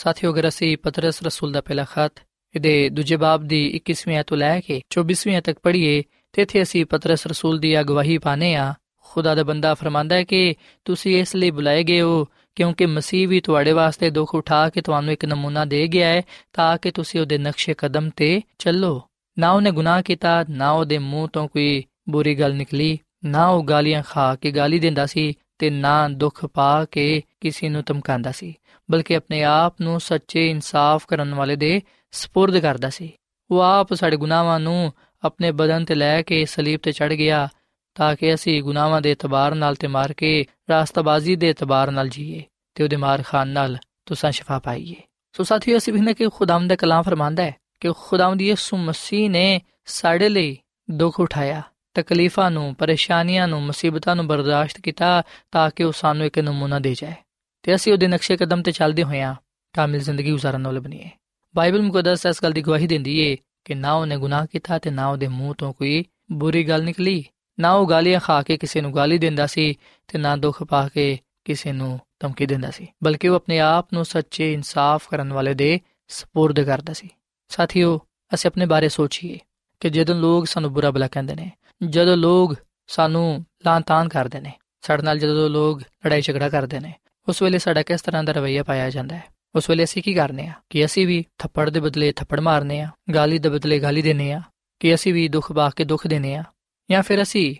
ਸਾਥੀਓ, 0.00 0.32
ਅਗਰ 0.32 0.48
ਅਸੀਂ 0.48 0.76
ਪਤਰਸ 0.76 1.22
ਰਸੂਲ 1.22 1.52
ਦਾ 1.52 1.60
ਪਹਿਲਾ 1.60 1.84
ਖਤ 1.84 2.12
ਇਹਦੇ 2.56 2.88
ਦੂਜੇ 2.88 3.16
ਬਾਬ 3.16 3.42
ਦੀ 3.44 3.60
21ਵੀਂ 3.76 4.16
ਆਇਤ 4.16 4.26
ਤੋਂ 4.26 4.36
ਲੈ 4.36 4.60
ਕੇ 4.60 4.80
24ਵੀਂ 4.90 5.42
ਤੱਕ 5.42 5.58
ਪੜ੍ਹੀਏ, 5.62 6.02
ਤੇ 6.32 6.42
ਇੱਥੇ 6.42 6.62
ਅਸੀਂ 6.62 6.86
ਪਤਰਸ 6.86 7.26
ਰਸੂਲ 7.26 7.58
ਦੀ 7.58 7.80
ਅਗਵਾਹੀ 7.80 8.18
ਪਾਨੇ 8.18 8.54
ਆ 8.54 8.74
ਖੁਦਾ 9.04 9.34
ਦਾ 9.34 9.42
ਬੰਦਾ 9.42 9.74
ਫਰਮਾਂਦਾ 9.74 10.14
ਹੈ 10.14 10.24
ਕਿ 10.24 10.54
ਤੁਸੀਂ 10.84 11.20
ਇਸ 11.20 11.36
ਲਈ 11.36 11.50
ਬੁਲਾਏ 11.50 11.82
ਗਏ 11.84 12.00
ਹੋ 12.00 12.26
ਕਿਉਂਕਿ 12.54 12.86
ਮਸੀਹ 12.86 13.28
ਵੀ 13.28 13.40
ਤੁਹਾਡੇ 13.40 13.72
ਵਾਸਤੇ 13.72 14.10
ਦੁੱਖ 14.10 14.34
ਉਠਾ 14.34 14.68
ਕੇ 14.68 14.80
ਤੁਹਾਨੂੰ 14.80 15.12
ਇੱਕ 15.12 15.24
ਨਮੂਨਾ 15.24 15.64
ਦੇ 15.64 15.86
ਗਿਆ 15.88 16.08
ਹੈ 16.08 16.22
ਤਾਂ 16.52 16.78
ਕਿ 16.78 16.90
ਤੁਸੀਂ 16.90 17.20
ਉਹਦੇ 17.20 17.38
ਨਕਸ਼ੇ 17.38 17.74
ਕਦਮ 17.78 18.10
ਤੇ 18.16 18.42
ਚੱਲੋ। 18.58 19.02
ਨਾ 19.38 19.50
ਉਹਨੇ 19.50 19.70
ਗੁਨਾਹ 19.70 20.02
ਕੀਤਾ, 20.02 20.44
ਨਾ 20.50 20.70
ਉਹਦੇ 20.70 20.98
ਮੂੰਹ 20.98 21.28
ਤੋਂ 21.28 21.48
ਕੋਈ 21.48 21.84
ਬੁਰੀ 22.08 22.34
ਗੱਲ 22.34 22.54
ਨਿਕਲੀ, 22.54 22.98
ਨਾ 23.24 23.46
ਉਹ 23.48 23.64
ਗਾਲੀਆਂ 23.64 24.02
ਖਾ 24.02 24.34
ਕੇ 24.34 24.50
ਗਾਲੀ 24.50 24.78
ਦਿੰਦਾ 24.78 25.06
ਸੀ 25.06 25.34
ਤੇ 25.58 25.70
ਨਾ 25.70 26.08
ਦੁੱਖ 26.08 26.46
ਪਾ 26.46 26.84
ਕੇ 26.84 27.22
ਕਿਸੇ 27.40 27.68
ਨੂੰ 27.68 27.82
ਧਮਕਾਉਂਦਾ 27.86 28.32
ਸੀ। 28.32 28.54
ਬਲਕਿ 28.90 29.16
ਆਪਣੇ 29.16 29.42
ਆਪ 29.42 29.74
ਨੂੰ 29.80 30.00
ਸੱਚੇ 30.00 30.50
ਇਨਸਾਫ 30.50 31.06
ਕਰਨ 31.06 31.34
ਵਾਲੇ 31.34 31.56
ਦੇ 31.56 31.82
ਸਪੁਰਦ 32.10 32.58
ਕਰਦਾ 32.58 32.90
ਸੀ। 32.90 33.12
ਉਹ 33.50 33.60
ਆਪ 33.60 33.94
ਸਾਡੇ 33.94 34.16
ਗੁਨਾਹਾਂ 34.16 34.60
ਨੂੰ 34.60 34.92
ਆਪਣੇ 35.24 35.50
ਬਦਨ 35.50 35.84
ਤੇ 35.84 35.94
ਲੈ 35.94 36.22
ਕੇ 36.22 36.44
ਸਲੀਬ 36.44 36.80
ਤੇ 36.82 36.92
ਚੜ 36.92 37.12
ਗਿਆ 37.12 37.48
ਤਾਂ 37.94 38.16
ਕਿ 38.16 38.34
ਅਸੀਂ 38.34 38.62
ਗੁਨਾਹਾਂ 38.62 39.00
ਦੇ 39.00 39.10
ਇਤਬਾਰ 39.10 39.54
ਨਾਲ 39.54 39.74
ਤੇ 39.74 39.86
ਮਾਰ 39.86 40.12
ਕੇ 40.12 40.46
ਰਾਸਤਾਬਾਜ਼ੀ 40.70 41.36
ਦੇ 41.36 41.50
ਇਤਬਾਰ 41.50 41.90
ਨਾਲ 41.90 42.08
ਜੀਏ 42.08 42.42
ਤੇ 42.74 42.84
ਉਹਦੇ 42.84 42.96
ਮਾਰ 42.96 43.22
ਖਾਨ 43.22 43.48
ਨਾਲ 43.48 43.78
ਤੁਸਾਂ 44.06 44.30
ਸ਼ਿਫਾ 44.30 44.58
ਪਾਈਏ। 44.58 44.94
ਸੋ 45.32 45.44
ਸਾਥੀਓ, 45.44 45.76
ਅਸੀਂ 45.76 45.92
ਵੀ 45.92 46.00
ਨੇ 46.00 46.14
ਕਿ 46.14 46.28
ਖੁਦਾਮ 46.28 46.68
ਦਾ 46.68 46.76
ਕਲਾਮ 46.76 47.02
ਫਰਮਾਂਦਾ 47.02 47.42
ਹੈ 47.42 47.54
ਕਿ 47.80 47.88
ਖੁਦਾਮ 47.92 48.36
ਦੀ 48.36 48.48
ਯਿਸੂ 48.48 48.76
ਮਸੀਹ 48.76 49.30
ਨੇ 49.30 49.60
ਸਾਡੇ 49.84 50.28
ਲਈ 50.28 50.58
ਦੁੱਖ 50.90 51.20
ਉਠਾਇਆ, 51.20 51.62
ਤਕਲੀਫਾਂ 51.94 52.50
ਨੂੰ, 52.50 52.74
ਪਰੇਸ਼ਾਨੀਆਂ 52.74 53.48
ਨੂੰ, 53.48 53.62
ਮੁਸੀਬਤਾਂ 53.62 54.16
ਨੂੰ 54.16 54.26
ਬਰਦਾਸ਼ਤ 54.26 54.80
ਕੀਤਾ 54.80 55.22
ਤਾਂ 55.50 55.70
ਕਿ 55.76 55.84
ਉਹ 55.84 55.92
ਸਾਨੂੰ 55.92 56.26
ਇੱਕ 56.26 56.38
ਨਮੂਨਾ 56.38 56.78
ਦੇ 56.78 56.94
ਜਾਏ। 56.94 57.14
ਤੇ 57.62 57.74
ਅਸੀਂ 57.74 57.92
ਉਹਦੇ 57.92 58.06
ਨਕਸ਼ੇ 58.06 58.36
ਕਦਮ 58.36 58.62
ਤੇ 58.62 58.72
ਚੱਲਦੇ 58.72 59.02
ਹੋਇਆਂ 59.02 59.34
ਕਾਮਿਲ 59.72 60.00
ਜ਼ਿੰਦਗੀ 60.00 60.32
گزارਣ 60.32 60.62
ਵਾਲੇ 60.62 60.80
ਬਣੀਏ 60.80 61.10
ਬਾਈਬਲ 61.56 61.82
ਮੁਕੱਦਸ 61.82 62.26
ਇਸ 62.26 62.42
ਗੱਲ 62.42 62.52
ਦੀ 62.52 62.62
ਗਵਾਹੀ 62.62 62.86
ਦਿੰਦੀ 62.86 63.18
ਏ 63.18 63.36
ਕਿ 63.64 63.74
ਨਾ 63.74 63.92
ਉਹਨੇ 63.92 64.16
ਗੁਨਾਹ 64.16 64.46
ਕੀਤਾ 64.52 64.78
ਤੇ 64.78 64.90
ਨਾ 64.90 65.08
ਉਹਦੇ 65.08 65.28
ਮੂੰਹ 65.28 65.54
ਤੋਂ 65.54 65.72
ਕੋਈ 65.72 66.04
ਬੁਰੀ 66.32 66.64
ਗੱਲ 66.64 66.84
ਨਿਕਲੀ। 66.84 67.24
ਨਾ 67.60 67.72
ਉਹ 67.72 67.88
ਗਾਲੀਆਂ 67.88 68.20
ਖਾ 68.20 68.42
ਕੇ 68.42 68.56
ਕਿਸੇ 68.56 68.80
ਨੂੰ 68.80 68.94
ਗਾਲੀ 68.94 69.18
ਦਿੰਦਾ 69.18 69.46
ਸੀ 69.46 69.74
ਤੇ 70.08 70.18
ਨਾ 70.18 70.36
ਦੁੱਖ 70.36 70.62
ਪਾ 70.62 70.88
ਕੇ 70.88 71.18
ਕਿਸੇ 71.44 71.72
ਨੂੰ 71.72 72.00
ਧਮਕੀ 72.20 72.46
ਦਿੰਦਾ 72.46 72.70
ਸੀ, 72.70 72.86
ਬਲਕਿ 73.04 73.28
ਉਹ 73.28 73.36
ਆਪਣੇ 73.36 73.58
ਆਪ 73.58 73.88
ਨੂੰ 73.92 74.04
ਸੱਚੇ 74.04 74.52
ਇਨਸਾਫ 74.52 75.08
ਕਰਨ 75.08 75.32
ਵਾਲੇ 75.32 75.54
ਦੇ 75.54 75.80
سپرد 76.08 76.64
ਕਰਦਾ 76.64 76.92
ਸੀ। 76.92 77.08
ਸਾਥੀਓ, 77.48 78.00
ਅਸੀਂ 78.34 78.50
ਆਪਣੇ 78.50 78.66
ਬਾਰੇ 78.66 78.88
ਸੋਚੀਏ 78.88 79.38
ਕਿ 79.80 79.90
ਜਦੋਂ 79.90 80.14
ਲੋਕ 80.14 80.46
ਸਾਨੂੰ 80.46 80.72
ਬੁਰਾ 80.72 80.90
ਭਲਾ 80.90 81.08
ਕਹਿੰਦੇ 81.08 81.34
ਨੇ, 81.34 81.50
ਜਦੋਂ 81.82 82.16
ਲੋਕ 82.16 82.54
ਸਾਨੂੰ 82.86 83.46
ਲਾਂਤਾਨ 83.66 84.08
ਕਰਦੇ 84.08 84.40
ਨੇ, 84.40 84.52
ਸਾਡੇ 84.80 85.02
ਨਾਲ 85.02 85.18
ਜਦੋਂ 85.18 85.50
ਲੋਕ 85.50 85.80
ਲੜਾਈ 85.80 86.20
ਝਗੜਾ 86.20 86.48
ਕਰਦੇ 86.48 86.80
ਨੇ 86.80 86.94
ਉਸ 87.29 87.41
ਵੇਲੇ 87.41 87.57
ਸਾਡਾ 87.57 87.83
ਕਿਸ 87.83 88.01
ਤਰ੍ਹਾਂ 88.01 88.23
ਦਾ 88.23 88.31
ਰਵਈਆ 88.31 88.63
ਪਾਇਆ 88.63 88.89
ਜਾਂਦਾ 88.89 89.15
ਹੈ 89.15 89.23
ਉਸ 89.55 89.69
ਵੇਲੇ 89.69 89.83
ਅਸੀਂ 89.83 90.03
ਕੀ 90.03 90.13
ਕਰਨੇ 90.13 90.47
ਆ 90.47 90.53
ਕਿ 90.69 90.85
ਅਸੀਂ 90.85 91.07
ਵੀ 91.07 91.25
ਥੱਪੜ 91.37 91.69
ਦੇ 91.69 91.79
ਬਦਲੇ 91.79 92.11
ਥੱਪੜ 92.11 92.39
ਮਾਰਨੇ 92.39 92.81
ਆ 92.81 92.87
ਗਾਲੀ 93.15 93.39
ਦੇ 93.39 93.49
ਬਦਲੇ 93.49 93.79
ਗਾਲੀ 93.79 94.01
ਦੇਨੇ 94.01 94.31
ਆ 94.31 94.41
ਕਿ 94.79 94.95
ਅਸੀਂ 94.95 95.13
ਵੀ 95.13 95.27
ਦੁੱਖ 95.27 95.51
ਪਾ 95.51 95.69
ਕੇ 95.69 95.83
ਦੁੱਖ 95.83 96.07
ਦੇਨੇ 96.07 96.35
ਆ 96.35 96.43
ਜਾਂ 96.91 97.03
ਫਿਰ 97.03 97.21
ਅਸੀਂ 97.21 97.55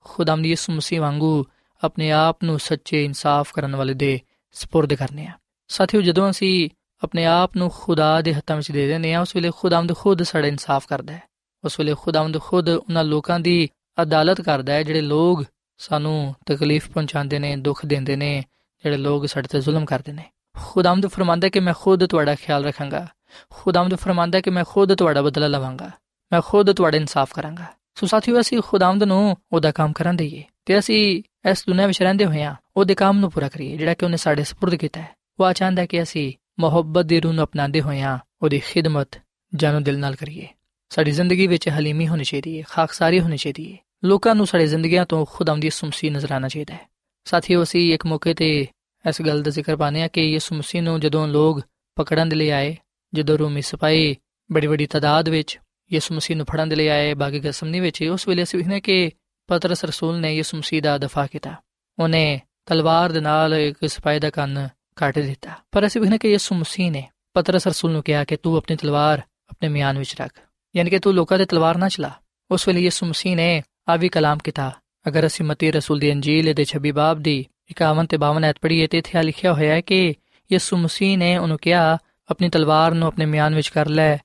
ਖੁਦਾਮ 0.00 0.42
ਦੀ 0.42 0.48
ਯਿਸੂ 0.48 0.72
ਮਸੀਹ 0.72 1.00
ਵਾਂਗੂ 1.00 1.44
ਆਪਣੇ 1.84 2.10
ਆਪ 2.10 2.44
ਨੂੰ 2.44 2.58
ਸੱਚੇ 2.58 3.04
ਇਨਸਾਫ 3.04 3.52
ਕਰਨ 3.52 3.76
ਵਾਲੇ 3.76 3.94
ਦੇ 3.94 4.20
سپرد 4.56 4.96
ਕਰਨੇ 4.96 5.26
ਆ 5.26 5.32
ਸਾਥੀਓ 5.68 6.00
ਜਦੋਂ 6.00 6.30
ਅਸੀਂ 6.30 6.70
ਆਪਣੇ 7.02 7.24
ਆਪ 7.24 7.56
ਨੂੰ 7.56 7.70
ਖੁਦਾ 7.70 8.20
ਦੇ 8.20 8.34
ਹੱਥਾਂ 8.34 8.56
ਵਿੱਚ 8.56 8.72
ਦੇ 8.72 8.86
ਦਿੰਦੇ 8.86 9.14
ਆ 9.14 9.20
ਉਸ 9.20 9.36
ਵੇਲੇ 9.36 9.50
ਖੁਦਾਵੰਦ 9.56 9.96
ਖੁਦ 9.96 10.22
ਸਾਡਾ 10.22 10.48
ਇਨਸਾਫ 10.48 10.86
ਕਰਦਾ 10.86 11.12
ਹੈ 11.12 11.22
ਉਸ 11.64 11.80
ਵੇਲੇ 11.80 11.94
ਖੁਦਾਵੰਦ 11.94 12.40
ਖੁਦ 12.40 12.68
ਉਹਨਾਂ 12.68 13.04
ਲੋਕਾਂ 13.04 13.40
ਦੀ 13.40 13.68
ਅਦਾਲਤ 14.02 14.40
ਕਰਦਾ 14.40 14.72
ਹੈ 14.72 14.82
ਜਿਹੜੇ 14.82 15.00
ਲੋਕ 15.00 15.44
ਸਾਨੂੰ 15.78 16.34
ਤਕਲੀਫ 16.46 16.90
ਪਹੁੰਚਾਉਂਦੇ 16.90 17.38
ਨੇ 17.38 17.56
ਦੁੱਖ 17.56 17.86
ਦਿੰਦੇ 17.86 18.16
ਨੇ 18.16 18.44
ਜਿਹੜੇ 18.84 18.96
ਲੋਕ 18.96 19.26
ਸਾਡੇ 19.26 19.48
ਤੇ 19.48 19.60
ਜ਼ੁਲਮ 19.60 19.84
ਕਰਦੇ 19.84 20.12
ਨੇ 20.12 20.22
ਖੁਦਾਵੰਦ 20.56 21.06
ਫਰਮਾਂਦਾ 21.06 21.48
ਕਿ 21.48 21.60
ਮੈਂ 21.60 21.74
ਖੁਦ 21.74 22.06
ਤੁਹਾਡਾ 22.06 22.34
ਖਿਆਲ 22.34 22.64
ਰੱਖਾਂਗਾ 22.64 23.06
ਖੁਦਾਵੰਦ 23.50 23.94
ਫਰਮਾਂਦਾ 23.94 24.40
ਕਿ 24.40 24.50
ਮੈਂ 24.50 24.64
ਖੁਦ 24.64 24.94
ਤੁਹਾਡਾ 24.94 25.22
ਬਦਲਾ 25.22 25.46
ਲਵਾਂਗਾ 25.46 25.90
ਮੈਂ 26.32 26.40
ਖੁਦ 26.40 26.72
ਤੁਹਾਡਾ 26.72 26.96
ਇਨਸਾਫ 26.96 27.32
ਕਰਾਂਗਾ 27.34 27.66
ਸੋ 27.94 28.06
ਸਾਥੀਓ 28.06 28.40
ਅਸੀਂ 28.40 28.60
ਖੁਦਾਵੰਦ 28.62 29.04
ਨੂੰ 29.04 29.36
ਉਹਦਾ 29.52 29.72
ਕੰਮ 29.72 29.92
ਕਰਨ 29.92 30.16
ਦਈਏ 30.16 30.42
ਤੇ 30.66 30.78
ਅਸੀਂ 30.78 31.22
ਇਸ 31.50 31.64
ਦੁਨੀਆਂ 31.66 31.86
ਵਿੱਚ 31.86 32.02
ਰਹਿੰਦੇ 32.02 32.24
ਹੋਏ 32.24 32.42
ਆ 32.42 32.54
ਉਹਦੇ 32.76 32.94
ਕੰਮ 32.94 33.18
ਨੂੰ 33.18 33.30
ਪੂਰਾ 33.30 33.48
ਕਰੀਏ 33.48 33.76
ਜਿਹੜਾ 33.76 33.94
ਕਿ 33.94 34.04
ਉਹਨੇ 34.04 34.16
ਸਾਡੇ 34.16 34.42
سپرد 34.42 34.76
ਕੀਤਾ 34.76 35.00
ਹੈ 35.00 35.14
ਉਹ 35.40 35.52
ਚਾਹੁੰਦਾ 35.52 35.86
ਕਿ 35.86 36.02
ਅਸੀਂ 36.02 36.32
ਮੁਹੱਬਤ 36.60 37.06
ਦੀ 37.06 37.20
ਰੂਹ 37.20 37.32
ਨੂੰ 37.32 37.44
ਅਪਣਾਉਂਦੇ 37.44 37.80
ਹੋਏ 37.80 38.00
ਆ 38.00 38.18
ਉਹਦੀ 38.42 38.58
ਖਿਦਮਤ 38.58 39.18
ਜਾਨੋ 39.54 39.80
ਦਿਲ 39.80 39.98
ਨਾਲ 39.98 40.14
ਕਰੀਏ 40.14 40.46
ਸਾਡੀ 40.90 41.10
ਜ਼ਿੰਦਗੀ 41.10 41.46
ਵਿੱਚ 41.46 41.68
ਹਲੀਮੀ 41.68 42.08
ਹੋਣੀ 42.08 42.24
ਚਾਹੀਦੀ 42.24 42.58
ਹੈ 42.58 42.64
ਖਾਕਸਾਰੀ 42.68 43.20
ਹੋਣੀ 43.20 43.36
ਚਾਹੀਦੀ 43.36 43.72
ਹੈ 43.72 43.78
ਲੋਕਾਂ 44.04 44.34
ਨੂੰ 44.34 44.46
ਸਾਡੀ 44.46 44.66
ਜ਼ਿੰਦਗੀਆਂ 44.66 45.06
ਤੋਂ 45.06 45.26
ਖੁਦਾਵੰਦ 45.26 45.62
ਦੀ 45.62 45.70
ਸੁਮਸੀ 45.70 46.10
ਨਜ਼ਰ 46.10 46.32
ਆਣਾ 46.32 46.48
ਚਾਹੀਦਾ 46.48 46.74
ਹੈ 46.74 46.88
ਸਾਥੀਓ, 47.29 47.63
ਅਸੀਂ 47.63 47.93
ਇੱਕ 47.93 48.05
ਮੌਕੇ 48.05 48.33
ਤੇ 48.33 48.67
ਇਸ 49.09 49.21
ਗੱਲ 49.21 49.43
ਦਾ 49.43 49.51
ਜ਼ਿਕਰ 49.51 49.75
ਪਾਣੇ 49.75 50.03
ਆ 50.03 50.07
ਕਿ 50.07 50.21
ਯਿਸੂ 50.21 50.55
ਮਸੀਹ 50.55 50.81
ਨੂੰ 50.81 50.99
ਜਦੋਂ 50.99 51.27
ਲੋਕ 51.27 51.61
ਪਕੜਨ 51.95 52.29
ਦੇ 52.29 52.35
ਲਈ 52.35 52.49
ਆਏ, 52.49 52.77
ਜਦੋਂ 53.13 53.37
ਰੋਮੀ 53.37 53.61
ਸਿਪਾਹੀ 53.61 54.15
ਬੜੀ 54.51 54.67
ਬੜੀ 54.67 54.85
ਤਾਦਾਦ 54.85 55.29
ਵਿੱਚ 55.29 55.59
ਯਿਸੂ 55.93 56.15
ਮਸੀਹ 56.15 56.37
ਨੂੰ 56.37 56.45
ਫੜਨ 56.45 56.69
ਦੇ 56.69 56.75
ਲਈ 56.75 56.87
ਆਏ 56.87 57.13
ਬਾਗੀ 57.13 57.39
ਗਸਮਨੀ 57.39 57.79
ਵਿੱਚ, 57.79 58.03
ਉਸ 58.03 58.27
ਵੇਲੇ 58.27 58.43
ਅਸੀਂ 58.43 58.59
ਵੇਖਨੇ 58.59 58.81
ਕਿ 58.81 59.11
ਪਤਰਸ 59.47 59.85
ਰਸੂਲ 59.85 60.19
ਨੇ 60.19 60.35
ਯਿਸੂ 60.35 60.57
ਮਸੀਹ 60.57 60.81
ਦਾ 60.81 60.97
ਦਫਾ 60.97 61.27
ਕੀਤਾ। 61.27 61.55
ਉਹਨੇ 61.99 62.41
ਤਲਵਾਰ 62.65 63.11
ਦੇ 63.11 63.19
ਨਾਲ 63.19 63.53
ਇੱਕ 63.53 63.89
ਸਿਪਾਹੀ 63.89 64.19
ਦਾ 64.19 64.29
ਕੰਨ 64.29 64.69
ਕੱਟ 64.95 65.19
ਦਿੱਤਾ। 65.19 65.49
ਪਰ 65.71 65.87
ਅਸੀਂ 65.87 66.01
ਵੇਖਨੇ 66.01 66.17
ਕਿ 66.17 66.31
ਯਿਸੂ 66.31 66.55
ਮਸੀਹ 66.55 66.91
ਨੇ 66.91 67.09
ਪਤਰਸ 67.33 67.67
ਰਸੂਲ 67.67 67.91
ਨੂੰ 67.91 68.03
ਕਿਹਾ 68.03 68.23
ਕਿ 68.23 68.37
ਤੂੰ 68.37 68.57
ਆਪਣੀ 68.57 68.75
ਤਲਵਾਰ 68.75 69.21
ਆਪਣੇ 69.49 69.69
ਮਿਆਨ 69.69 69.99
ਵਿੱਚ 69.99 70.15
ਰੱਖ। 70.21 70.39
ਯਾਨੀ 70.75 70.89
ਕਿ 70.89 70.99
ਤੂੰ 70.99 71.13
ਲੋਕਾਂ 71.13 71.37
ਦੇ 71.37 71.45
ਤਲਵਾਰ 71.45 71.77
ਨਾ 71.77 71.89
ਚਲਾ। 71.89 72.11
ਉਸ 72.51 72.67
ਵੇਲੇ 72.67 72.81
ਯਿਸੂ 72.81 73.05
ਮਸੀਹ 73.05 73.35
ਨੇ 73.35 73.63
ਆ 73.89 73.95
ਵੀ 73.95 74.09
ਕਲਾਮ 74.09 74.37
ਕੀਤਾ 74.37 74.71
ਅਗਰ 75.07 75.25
ਅਸੀਂ 75.25 75.45
ਮਤੀ 75.45 75.71
ਰਸੂਲ 75.71 75.99
ਦੀ 75.99 76.11
ਅੰਜੀਲ 76.11 76.53
ਦੇ 76.53 76.65
26 76.65 76.91
ਬਾਬ 76.91 77.19
ਦੀ 77.19 77.45
51 77.71 78.07
ਤੇ 78.09 78.17
52 78.17 78.43
ਐਤ 78.43 78.55
ਪੜ੍ਹੀਏ 78.61 78.87
ਤੇ 78.87 78.97
ਇੱਥੇ 78.97 79.23
ਲਿਖਿਆ 79.23 79.53
ਹੋਇਆ 79.53 79.73
ਹੈ 79.73 79.81
ਕਿ 79.81 80.13
ਯਿਸੂ 80.51 80.77
ਮਸੀਹ 80.77 81.17
ਨੇ 81.17 81.37
ਉਹਨੂੰ 81.37 81.57
ਕਿਹਾ, 81.57 81.97
ਆਪਣੀ 82.29 82.49
ਤਲਵਾਰ 82.49 82.91
ਨੂੰ 82.91 83.07
ਆਪਣੇ 83.07 83.25
ਮਿਆਨ 83.25 83.55
ਵਿੱਚ 83.55 83.67
ਕਰ 83.67 83.89
ਲੈ, 83.89 84.17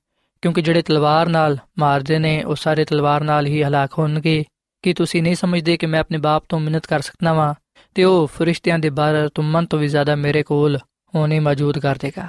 ਕਿਉਂਕਿ 0.42 0.62
ਜਿਹੜੇ 0.62 0.82
ਤਲਵਾਰ 0.82 1.28
ਨਾਲ 1.28 1.58
ਮਾਰਦੇ 1.78 2.18
ਨੇ, 2.18 2.44
ਉਹ 2.44 2.56
ਸਾਰੇ 2.56 2.84
ਤਲਵਾਰ 2.84 3.20
ਨਾਲ 3.20 3.46
ਹੀ 3.46 3.62
ਹਲਾਕ 3.62 3.98
ਹੋਣਗੇ। 3.98 4.44
ਕਿ 4.82 4.94
ਤੁਸੀਂ 4.94 5.22
ਨਹੀਂ 5.22 5.34
ਸਮਝਦੇ 5.34 5.76
ਕਿ 5.76 5.86
ਮੈਂ 5.86 6.00
ਆਪਣੇ 6.00 6.18
ਬਾਪ 6.18 6.44
ਤੋਂ 6.48 6.60
ਮਿਹਨਤ 6.60 6.86
ਕਰ 6.86 7.00
ਸਕਦਾ 7.00 7.32
ਵਾਂ? 7.32 7.54
ਤੇ 7.94 8.04
ਉਹ 8.04 8.26
ਫਰਿਸ਼ਤਿਆਂ 8.26 8.78
ਦੇ 8.78 8.90
ਬਾਹਰ 8.90 9.28
ਤੁਮਨ 9.34 9.66
ਤੋਂ 9.66 9.78
ਵੀ 9.78 9.88
ਜ਼ਿਆਦਾ 9.88 10.16
ਮੇਰੇ 10.16 10.42
ਕੋਲ 10.42 10.78
ਹੋਣੇ 11.14 11.40
ਮੌਜੂਦ 11.40 11.78
ਕਰ 11.78 11.96
ਦੇਗਾ। 11.96 12.28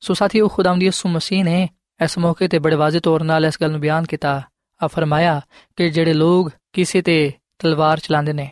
ਸੋ 0.00 0.14
ਸਾਥੀਓ, 0.14 0.48
ਖੁਦਾਵੰਦ 0.48 0.82
ਯਿਸੂ 0.82 1.08
ਮਸੀਹ 1.08 1.44
ਨੇ 1.44 1.68
ਇਸ 2.04 2.18
ਮੌਕੇ 2.18 2.48
ਤੇ 2.48 2.58
ਬੜੇ 2.58 2.76
ਵਾਜ਼ਿਹ 2.76 3.00
ਤੌਰ 3.00 3.22
ਨਾਲ 3.22 3.46
ਇਸ 3.46 3.54
ਗੱਲ 3.60 3.70
ਨੂੰ 3.70 3.80
ਬਿਆਨ 3.80 4.04
ਕੀਤਾ। 4.04 4.42
ਆ 4.82 4.86
ਫਰਮਾਇਆ 4.86 5.40
ਕਿ 5.76 5.90
ਜਿਹੜੇ 5.90 6.12
ਲੋਕ 6.12 6.50
ਕਿਸੇ 6.72 7.02
ਤੇ 7.02 7.32
ਤਲਵਾਰ 7.58 7.98
ਚਲਾਉਂਦੇ 7.98 8.32
ਨੇ। 8.32 8.50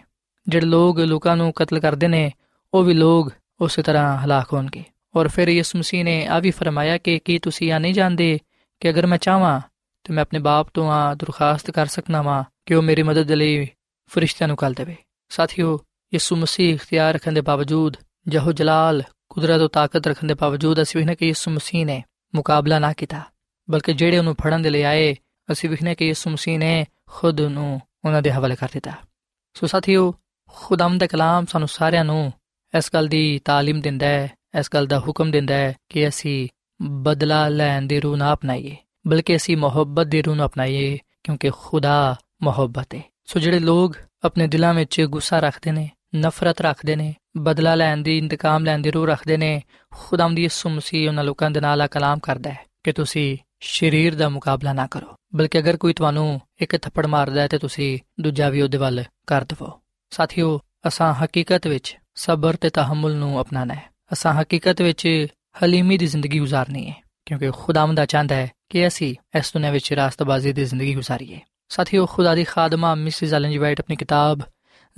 ਜਿਹੜੇ 0.48 0.66
ਲੋਕ 0.66 0.98
ਲੋਕਾਂ 0.98 1.36
ਨੂੰ 1.36 1.52
ਕਤਲ 1.52 1.80
ਕਰਦੇ 1.80 2.08
ਨੇ, 2.08 2.32
ਉਹ 2.74 2.84
ਵੀ 2.84 2.94
ਲੋਕ 2.94 3.32
ਉਸੇ 3.60 3.82
ਤਰ੍ਹਾਂ 3.82 4.18
ਹਲਾਕ 4.18 4.52
ਹੋਣਗੇ। 4.52 4.84
ਔਰ 5.16 5.28
ਫਿਰ 5.28 5.48
ਯਿਸੂ 5.48 5.78
ਮਸੀਹ 5.78 6.04
ਨੇ 6.04 6.26
ਆ 6.26 6.38
ਵੀ 6.38 6.50
ਫਰਮਾਇਆ 6.50 6.98
ਕਿ 6.98 7.18
ਕੀ 7.18 7.38
ਤੁਸੀਂ 7.38 7.72
ਆ 7.72 7.78
ਨਹੀਂ 7.78 7.94
ਜਾਣਦੇ 7.94 8.38
ਕਿ 8.80 8.90
ਅਗਰ 8.90 9.06
ਮੈਂ 9.06 9.18
ਚਾਹਾਂ 9.18 9.60
ਤੇ 10.04 10.14
ਮੈਂ 10.14 10.22
ਆਪਣੇ 10.22 10.38
ਬਾਪ 10.38 10.68
ਤੋਂ 10.74 10.92
ਆ 10.92 11.14
ਦਰਖਾਸਤ 11.14 11.70
ਕਰ 11.70 11.86
ਸਕਣਾ 11.86 12.22
ਵਾਂ 12.22 12.44
ਕਿ 12.66 12.74
ਉਹ 12.74 12.82
ਮੇਰੀ 12.82 13.02
ਮਦਦ 13.02 13.32
ਲਈ 13.32 13.68
ਫਰਿਸ਼ਤਿਆਂ 14.06 14.48
ਨੂੰ 14.48 14.56
ਕੱਲ 14.56 14.72
ਦੇਵੇ। 14.72 14.96
ਸਾਥੀਓ, 15.28 15.80
ਯਿਸੂ 16.14 16.36
ਮਸੀਹ 16.36 16.74
ਇਖਤਿਆਰ 16.74 17.14
ਰੱਖਣ 17.14 17.32
ਦੇ 17.32 17.40
ਬਾਵਜੂਦ, 17.40 17.96
ਜਹੋ 18.28 18.52
ਜਲਾਲ 18.52 19.02
ਕੁਦਰਤ 19.28 19.60
ਤੇ 19.60 19.68
ਤਾਕਤ 19.68 20.06
ਰੱਖਣ 20.06 20.26
ਦੇ 20.26 20.34
ਬਾਵਜੂਦ 20.34 20.82
ਅਸੀਂ 20.82 21.06
ਵੀ 21.06 21.14
ਕਿ 21.14 21.26
ਯਿਸੂ 21.26 21.50
ਮਸੀਹ 21.50 21.86
ਨੇ 21.86 22.04
ਮੁਕਾਬਲਾ 22.34 22.78
ਨਾ 22.78 22.92
ਕੀਤਾ, 22.92 23.20
ਬਲਕਿ 23.70 23.92
ਜਿਹੜੇ 23.92 24.18
ਉਹਨੂੰ 24.18 24.34
ਫੜਨ 24.34 24.62
ਦੇ 24.62 24.70
ਲਈ 24.70 24.82
ਆਏ, 24.82 25.16
ਅਸੀਂ 25.52 25.70
ਵਿਖਨੇ 25.70 25.94
ਕਿ 25.94 26.06
ਯਿਸੂ 26.06 26.30
ਮਸੀਹ 26.30 26.58
ਨੇ 26.58 26.86
ਖੁਦ 27.10 27.40
ਨੂੰ 27.40 27.80
ਉਹਨਾਂ 28.05 28.21
ਦੇ 28.21 28.31
ਹਵਾਲੇ 28.31 28.55
ਕਰ 28.55 28.69
ਦਿੱਤਾ 28.73 28.91
ਸੋ 29.55 29.67
ਸਾਥੀਓ 29.67 30.13
ਖੁਦਾਮ 30.53 30.97
ਦਾ 30.97 31.07
ਕਲਾਮ 31.07 31.45
ਸਾਨੂੰ 31.45 31.67
ਸਾਰਿਆਂ 31.67 32.05
ਨੂੰ 32.05 32.31
ਇਸ 32.73 32.89
ਗੱਲ 32.93 33.07
ਦੀ 33.07 33.39
تعلیم 33.49 33.81
ਦਿੰਦਾ 33.81 34.05
ਹੈ 34.05 34.29
ਇਸ 34.59 34.69
ਗੱਲ 34.73 34.87
ਦਾ 34.87 34.99
ਹੁਕਮ 34.99 35.31
ਦਿੰਦਾ 35.31 35.55
ਹੈ 35.55 35.75
ਕਿ 35.89 36.07
ਅਸੀਂ 36.07 36.47
ਬਦਲਾ 36.81 37.47
ਲੈਣ 37.49 37.87
ਦੀ 37.87 37.99
ਰੂਹ 37.99 38.17
ਨਾ 38.17 38.33
ਅਪਣਾਈਏ 38.33 38.75
ਬਲਕਿ 39.07 39.35
ਅਸੀਂ 39.35 39.57
ਮੁਹੱਬਤ 39.57 40.07
ਦੀ 40.07 40.21
ਰੂਹ 40.21 40.35
ਨੂੰ 40.35 40.45
ਅਪਣਾਈਏ 40.45 40.97
ਕਿਉਂਕਿ 41.23 41.51
ਖੁਦਾ 41.53 42.15
ਮੁਹੱਬਤ 42.43 42.95
ਹੈ 42.95 43.01
ਸੋ 43.25 43.39
ਜਿਹੜੇ 43.39 43.59
ਲੋਕ 43.59 43.95
ਆਪਣੇ 44.23 44.47
ਦਿਲਾਂ 44.47 44.73
ਵਿੱਚ 44.73 45.01
ਗੁੱਸਾ 45.01 45.39
ਰੱਖਦੇ 45.39 45.71
ਨੇ 45.71 45.89
ਨਫ਼ਰਤ 46.15 46.61
ਰੱਖਦੇ 46.61 46.95
ਨੇ 46.95 47.13
ਬਦਲਾ 47.37 47.75
ਲੈਣ 47.75 48.01
ਦੀ 48.01 48.17
ਇੰਤਕਾਮ 48.17 48.65
ਲੈਣ 48.65 48.81
ਦੀ 48.81 48.91
ਰੂਹ 48.91 49.07
ਰੱਖਦੇ 49.07 49.37
ਨੇ 49.37 49.61
ਖੁਦਾਮ 49.91 50.35
ਦੀ 50.35 50.43
ਯਿਸੂ 50.43 50.69
ਮਸੀਹ 50.69 51.07
ਉਹਨਾਂ 51.07 51.23
ਲੋਕਾਂ 51.23 51.49
ਦੇ 51.51 51.59
ਨਾਲ 51.59 51.81
ਆ 51.81 51.87
ਕਲਾਮ 51.87 52.19
ਕਰਦਾ 52.19 52.49
ਹੈ 52.49 52.65
ਕਿ 52.83 52.91
ਤੁਸੀਂ 52.91 53.37
ਸਰੀਰ 53.66 54.14
ਦਾ 54.14 54.28
ਮੁਕਾਬਲਾ 54.28 54.72
ਨਾ 54.72 54.86
ਕਰੋ, 54.86 55.14
ਬਲਕਿ 55.34 55.58
ਅਗਰ 55.58 55.76
ਕੋਈ 55.76 55.92
ਤੁਹਾਨੂੰ 55.92 56.40
ਇੱਕ 56.60 56.76
ਥੱਪੜ 56.76 57.06
ਮਾਰਦਾ 57.06 57.40
ਹੈ 57.40 57.48
ਤੇ 57.48 57.58
ਤੁਸੀਂ 57.58 57.98
ਦੂਜਾ 58.20 58.48
ਵੀ 58.48 58.62
ਉਹਦੇ 58.62 58.78
ਵੱਲ 58.78 59.04
ਕਰ 59.26 59.44
ਦਵੋ। 59.44 59.80
ਸਾਥੀਓ, 60.10 60.60
ਅਸਾਂ 60.88 61.14
ਹਕੀਕਤ 61.14 61.66
ਵਿੱਚ 61.66 61.96
ਸਬਰ 62.14 62.56
ਤੇ 62.56 62.70
ਤਹਮਲ 62.70 63.14
ਨੂੰ 63.14 63.40
ਅਪਣਾਣਾ 63.40 63.74
ਹੈ। 63.74 63.82
ਅਸਾਂ 64.12 64.34
ਹਕੀਕਤ 64.34 64.82
ਵਿੱਚ 64.82 65.26
ਹਲੀਮੀ 65.62 65.98
ਦੀ 65.98 66.06
ਜ਼ਿੰਦਗੀ 66.06 66.40
گزارਨੀ 66.40 66.88
ਹੈ, 66.88 66.94
ਕਿਉਂਕਿ 67.26 67.50
ਖੁਦਾਵੰਦਾ 67.50 68.06
ਚਾਹੁੰਦਾ 68.06 68.34
ਹੈ 68.34 68.50
ਕਿ 68.68 68.86
ਅਸੀਂ 68.86 69.14
ਇਸ 69.38 69.52
ਦੁਨੀਆਂ 69.52 69.72
ਵਿੱਚ 69.72 69.92
ਰਾਸਤਬਾਜ਼ੀ 69.92 70.52
ਦੀ 70.52 70.64
ਜ਼ਿੰਦਗੀ 70.64 70.96
گزارੀਏ 70.96 71.40
ਸਾਥੀਓ, 71.68 72.06
ਖੁਦਾ 72.06 72.34
ਦੀ 72.34 72.44
ਖਾਦਮਾ 72.44 72.94
ਮਿਸਿਸ 72.94 73.34
ਐਲਨ 73.34 73.50
ਜੀ 73.50 73.58
ਵਾਈਟ 73.58 73.80
ਆਪਣੀ 73.80 73.96
ਕਿਤਾਬ 73.96 74.40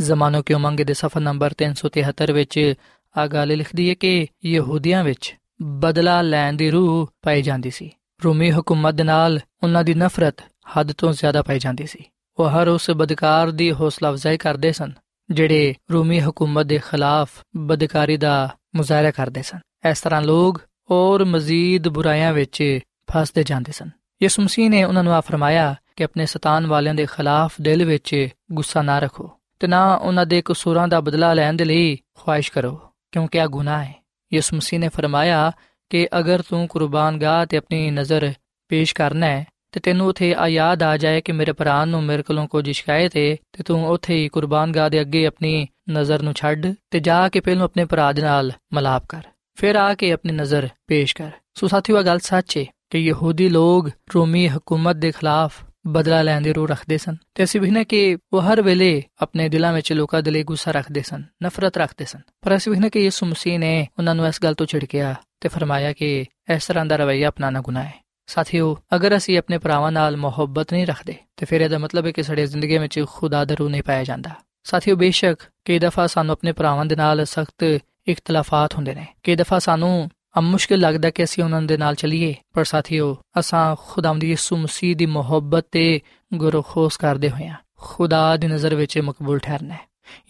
ਜ਼ਮਾਨੋ 0.00 0.42
ਕੀ 0.42 0.54
ਉਮੰਗ 0.54 0.80
ਦੇ 0.80 0.94
ਸਫਾ 0.94 1.20
ਨੰਬਰ 1.20 1.54
373 1.54 2.33
ਵਿੱਚ 2.33 2.74
ਆ 3.18 3.26
ਗੱਲ 3.26 3.57
ਲਿਖਦੀ 3.57 3.88
ਹੈ 3.88 3.94
ਕਿ 3.94 4.26
ਯਹੂਦੀਆਂ 4.44 5.05
ਵਿੱਚ 5.05 5.35
ਬਦਲਾ 5.62 6.22
ਲੈਣ 6.22 6.52
ਦੀ 6.52 6.70
ਰੂਹ 6.70 7.12
ਪਾਈ 7.22 7.42
ਜਾਂਦੀ 7.42 7.70
ਸੀ। 7.70 7.90
ਰੂਮੀ 8.24 8.50
ਹਕੂਮਤ 8.50 8.94
ਦੇ 8.94 9.02
ਨਾਲ 9.02 9.40
ਉਹਨਾਂ 9.62 9.85
ਦੀ 9.85 9.94
ਨਫ਼ਰਤ 9.94 10.37
ਹੱਦ 10.76 10.92
ਤੋਂ 10.92 11.12
ਜ਼ਿਆਦਾ 11.12 11.42
ਪਾਈ 11.42 11.59
ਜਾਂਦੀ 11.59 11.87
ਸੀ। 11.87 12.05
ਉਹ 12.38 12.48
ਹਰ 12.48 12.68
ਉਸ 12.68 12.90
ਬਦਕਾਰ 12.90 13.50
ਦੀ 13.50 13.72
ਹੌਸਲਾ 13.72 14.11
ਅਫਜ਼ਾਈ 14.11 14.37
ਕਰਦੇ 14.37 14.72
ਸਨ, 14.72 14.92
ਜਿਹੜੇ 15.31 15.74
ਰੂਮੀ 15.92 16.20
ਹਕੂਮਤ 16.20 16.66
ਦੇ 16.66 16.81
ਖਿਲਾਫ 16.90 17.31
ਬਦਕਾਰੀ 17.57 18.16
ਦਾ 18.16 18.57
ਮੁਜ਼ਾਹਰਾ 18.74 19.11
ਕਰਦੇ 19.11 19.42
ਸਨ। 19.42 19.59
ਇਸ 19.90 20.00
ਤਰ੍ਹਾਂ 20.00 20.22
ਲੋਕ 20.22 20.61
ਔਰ 20.90 21.24
ਮਜ਼ੀਦ 21.24 21.88
ਬੁਰਾਈਆਂ 21.88 22.33
ਵਿੱਚ 22.33 22.79
ਫਸਦੇ 23.11 23.44
ਜਾਂਦੇ 23.44 23.72
ਸਨ। 23.72 23.90
ਯਿਸੂ 24.22 24.42
ਮਸੀਹ 24.42 24.70
ਨੇ 24.70 24.85
ਉਹਨਾਂ 24.85 25.05
ਨੂੰ 25.05 25.14
ਆ 25.14 25.20
ਫਰਮਾਇਆ 25.20 25.74
ਕਿ 25.96 26.05
ਆਪਣੇ 26.05 26.26
ਸਤਾਨ 26.26 26.66
ਵਾਲਿਆਂ 26.66 26.94
ਦੇ 26.94 27.07
ਖਿਲਾਫ 27.07 27.55
ਦਿਲ 27.61 27.85
ਵਿੱਚ 27.85 28.29
ਗੁੱਸਾ 28.52 28.83
ਨਾ 28.83 28.98
ਰੱਖੋ 28.98 29.31
ਤੇ 29.61 29.66
ਨਾ 29.66 29.94
ਉਹਨਾਂ 29.94 30.26
ਦੇ 30.26 30.42
ਕਸੂਰਾਂ 30.44 30.88
ਦਾ 30.88 31.00
ਬਦਲਾ 31.00 31.35
ਲੈਣ 31.35 31.55
ਦੇ 31.55 31.64
ਲਈ 31.64 31.98
ਖੁਆਇਸ਼ 32.14 32.52
ਕਰੋ, 32.52 32.81
ਕਿਉਂਕਿ 33.12 33.38
ਇਹ 33.38 33.46
ਗੁਨਾਹ 33.46 33.85
ਹੈ। 33.85 33.94
ਯਿਸੂ 34.33 34.57
ਮਸੀਹ 34.57 34.81
ਨੇ 34.81 34.88
ਫਰਮਾਇਆ 34.88 35.52
ਕਿ 35.90 36.09
ਅਗਰ 36.18 36.42
ਤੂੰ 36.42 36.66
ਕੁਰਬਾਨਗਾਹ 36.68 37.44
ਤੇ 37.46 37.57
ਆਪਣੀ 37.57 37.90
ਨਜ਼ਰ 37.90 38.33
ਪੇਸ਼ 38.70 38.94
ਕਰਨਾ 38.94 39.27
ਹੈ, 39.27 39.44
ਤੇ 39.72 39.81
ਤੈਨੂੰ 39.81 40.07
ਉਥੇ 40.07 40.35
ਆ 40.35 40.46
ਯਾਦ 40.49 40.83
ਆ 40.83 40.96
ਜਾਏ 40.96 41.20
ਕਿ 41.20 41.33
ਮੇਰੇ 41.33 41.53
ਭਰਾ 41.53 41.85
ਨੂੰ 41.85 42.03
ਮੇਰੇ 42.03 42.22
ਕੋਲੋਂ 42.22 42.46
ਕੁਝ 42.49 42.70
ਸ਼ਿਕਾਇਤ 42.70 43.16
ਹੈ 43.16 43.35
ਤੇ 43.53 43.62
ਤੂੰ 43.62 43.87
ਉਥੇ 43.88 44.14
ਹੀ 44.14 44.29
ਕੁਰਬਾਨਗਾਹ 44.29 44.90
ਦੇ 44.90 45.01
ਅੱਗੇ 45.01 45.27
ਆਪਣੀ 45.27 45.66
ਨਜ਼ਰ 45.90 46.22
ਨੂੰ 46.22 46.33
ਛੱਡ 46.33 46.66
ਤੇ 46.90 47.01
ਜਾ 47.01 47.29
ਕੇ 47.29 47.40
ਪਹਿਲਾਂ 47.40 47.64
ਆਪਣੇ 47.64 47.85
ਭਰਾ 47.85 48.11
ਦੇ 48.12 48.22
ਨਾਲ 48.22 48.53
ਮਲਾਪ 48.72 49.07
ਕਰ, 49.09 49.22
ਫਿਰ 49.55 49.77
ਆ 49.77 49.92
ਕੇ 49.94 50.12
ਆਪਣੀ 50.12 50.33
ਨਜ਼ਰ 50.33 50.68
ਪੇਸ਼ 50.87 51.14
ਕਰ। 51.16 51.31
ਸੋ 51.55 51.68
ਸਾਥੀਓ 51.68 52.03
ਗੱਲ 52.03 52.18
ਸੱਚ 52.18 52.57
ਹੈ 52.59 52.64
ਕਿ 52.90 52.99
ਯਹੂਦੀ 52.99 53.49
ਲੋਗ 53.49 53.88
ਰੋਮੀ 54.14 54.46
ਹਕੂਮਤ 54.49 54.96
ਦੇ 54.96 55.11
ਖਿਲਾਫ 55.11 55.62
ਬਦਲਾ 55.87 56.22
ਲੈਣ 56.22 56.42
ਦੀ 56.42 56.53
ਰੂਹ 56.53 56.66
ਰੱਖਦੇ 56.68 56.99
ਸਨ, 56.99 57.16
ਤੇ 57.35 57.44
ਅਸੀਂ 57.44 57.61
ਵੀ 57.61 57.85
ਕਿ 57.85 58.16
ਉਹ 58.33 58.40
ਹਰ 58.42 58.62
ਵੇਲੇ 58.62 59.03
ਆਪਣੇ 59.22 59.49
ਦਿਲਾਂ 59.49 59.72
ਵਿੱਚ 59.72 59.92
ਲੋਕਾਂ 59.92 60.22
ਦੇ 60.22 60.31
ਲਈ 60.31 60.42
ਗੁੱਸਾ 60.42 60.70
ਰੱਖਦੇ 60.70 61.03
ਸਨ, 61.03 61.22
ਨਫ਼ਰਤ 61.44 61.79
ਰੱਖਦੇ 61.79 62.05
ਸਨ। 62.05 62.20
ਪਰ 62.42 62.57
ਅਸੀਂ 62.57 62.72
ਵੀ 62.72 62.90
ਕਿ 62.90 63.01
ਯਿਸੂ 63.01 63.27
ਮਸੀਹ 63.27 63.59
ਨੇ 63.59 63.87
ਉਹਨਾਂ 63.99 64.14
ਨੂੰ 64.14 64.27
ਇਸ 64.27 64.42
ਗੱਲ 64.42 64.55
ਤੋਂ 64.55 64.66
ਛਿੜਕਿਆ 64.66 65.14
ਤੇ 65.40 65.49
ਫਰਮਾਇਆ 65.49 65.92
ਕਿ 65.92 66.25
ਇਸ 66.55 66.66
ਤਰ੍ਹਾਂ 66.66 66.87
ਦਾ 66.87 66.96
ਰਵਈਆ 66.96 67.29
ਅਪਣਾਣਾ 67.29 67.61
ਗੁਨਾਹ। 67.61 67.85
ਹੈ 67.85 68.07
ਸਾਥੀਓ, 68.27 68.79
ਅਗਰ 68.94 69.16
ਅਸੀਂ 69.16 69.38
ਆਪਣੇ 69.38 69.59
ਭਰਾਵਾਂ 69.59 69.92
ਨਾਲ 69.92 70.16
ਮੁਹੱਬਤ 70.16 70.72
ਨਹੀਂ 70.72 70.87
ਰੱਖਦੇ, 70.87 71.14
ਤੇ 71.37 71.46
ਫਿਰ 71.46 71.61
ਇਹਦਾ 71.61 71.79
ਮਤਲਬ 71.79 72.07
ਹੈ 72.07 72.11
ਕਿ 72.11 72.22
ਸਾਡੀ 72.22 72.46
ਜ਼ਿੰਦਗੀ 72.46 72.79
ਵਿੱਚ 72.79 73.05
ਖੁਦਾ 73.09 73.44
ਦਾ 73.44 73.55
ਰੂਹ 73.55 73.70
ਨਹੀਂ 73.70 73.83
ਪਾਇਆ 73.83 74.05
ਜਾਂਦਾ। 74.05 74.31
ਸਾਥੀਓ, 74.64 74.96
ਬੇਸ਼ੱਕ 74.96 75.42
ਕਈ 75.64 75.79
ਦਫਾ 75.79 76.07
ਸਾਨੂੰ 76.07 76.33
ਆਪਣੇ 76.33 76.53
ਭਰਾਵਾਂ 76.53 76.87
ਦੇ 76.87 76.96
ਨਾਲ 76.96 77.25
ਸਖਤ 77.25 77.79
ਇਖਤਲਾਫਾਤ 78.09 78.75
ਹੁੰਦੇ 78.75 78.94
ਨੇ। 78.94 79.07
ਕਈ 79.22 79.37
ਦਫਾ 79.37 79.59
ਸਾਨੂੰ 79.59 80.11
ਅਮ 80.38 80.44
ਮੁਸ਼ਕਿਲ 80.44 80.79
ਲੱਗਦਾ 80.79 81.11
ਕਿ 81.11 81.25
ਅਸੀਂ 81.25 81.44
ਉਹਨਾਂ 81.44 81.62
ਦੇ 81.62 81.77
ਨਾਲ 81.77 81.94
ਚੱਲੀਏ, 81.94 82.35
ਪਰ 82.53 82.64
ਸਾਥੀਓ, 82.64 83.16
ਅਸਾਂ 83.38 83.77
ਖੁਦਾਵੰਦ 83.79 84.25
ਯਿਸੂ 84.25 84.57
ਮਸੀਹ 84.57 84.96
ਦੀ 84.96 85.07
ਮੁਹੱਬਤ 85.07 85.66
ਤੇ 85.70 86.01
ਗੁਰਖੋਸ 86.35 86.96
ਕਰਦੇ 86.96 87.31
ਹੋਇਆ 87.31 87.55
ਖੁਦਾ 87.77 88.37
ਦੀ 88.37 88.46
ਨਜ਼ਰ 88.46 88.75
ਵਿੱਚ 88.75 88.99
ਮਕਬੂਲ 88.99 89.38
ਠਹਿਰਨਾ 89.38 89.75
ਹੈ। 89.75 89.81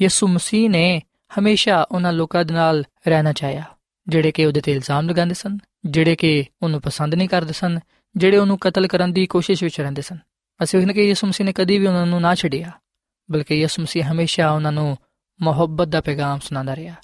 ਯਿਸੂ 0.03 0.29
ਮਸੀਹ 0.29 0.71
ਨੇ 0.71 1.03
ਹਮੇਸ਼ਾ 1.39 1.87
ਉਹਨਾਂ 1.93 2.13
ਲੋਕਾਂ 2.13 2.45
ਦੇ 2.45 2.55
ਨਾਲ 2.55 2.85
ਰਹਿਣਾ 3.09 3.33
ਚਾਹਿਆ। 3.33 3.65
ਜਿਹੜੇ 4.08 4.32
ਕਿ 4.32 4.46
ਉਹਦੇ 4.46 4.62
ਤੇ 4.62 4.72
ਇਲਜ਼ਾਮ 4.72 5.10
ਲਗਾਉਂਦੇ 5.10 5.34
ਸਨ 5.34 5.58
ਜਿਹੜੇ 5.86 6.16
ਕਿ 6.16 6.46
ਉਹਨੂੰ 6.64 6.82
ਪਸੰਦ 6.82 7.16
ਨਹੀਂ 7.16 7.30
ਕਰਦੇ 7.30 7.54
ਸਨ 7.54 7.80
ਜਿਹੜੇ 8.16 8.38
ਉਹਨੂੰ 8.38 8.58
ਕਤਲ 8.58 8.88
ਕਰਨ 8.88 9.14
ਦੀ 9.14 9.26
ਕੋਸ਼ਿਸ਼ 9.26 9.64
ਵਿੱਚ 9.64 9.82
ਰਹਿੰਦੇ 9.82 10.02
ਸਨ 10.02 10.18
ਅਸੀਂ 10.64 10.80
ਵੇਖਨੇ 10.80 10.94
ਕਿ 10.94 11.08
ਯਿਸੂ 11.08 11.28
ਮਸੀਹ 11.28 11.46
ਨੇ 11.46 11.54
ਕਦੀ 11.54 11.78
ਵੀ 11.78 11.88
ਉਹਨਾਂ 11.88 12.06
ਨੂੰ 12.06 12.22
ਨਾ 12.22 12.36
ਛੱਡਿਆ 12.36 12.72
ਬਲਕਿ 13.30 13.56
ਯਿਸੂ 13.56 13.82
ਮਸੀਹ 13.82 14.04
ਹਮੇਸ਼ਾ 14.04 14.52
ਉਹਨਾਂ 14.52 14.72
ਨੂੰ 14.72 14.98
ਮੁਹੱਬਤ 15.40 15.88
ਦਾ 15.88 16.02
ਪੈਗਾਮ 16.02 16.40
ਸੁਣਾਉਂਦਾ 16.40 16.76
ਰਿਹਾ 16.76 16.96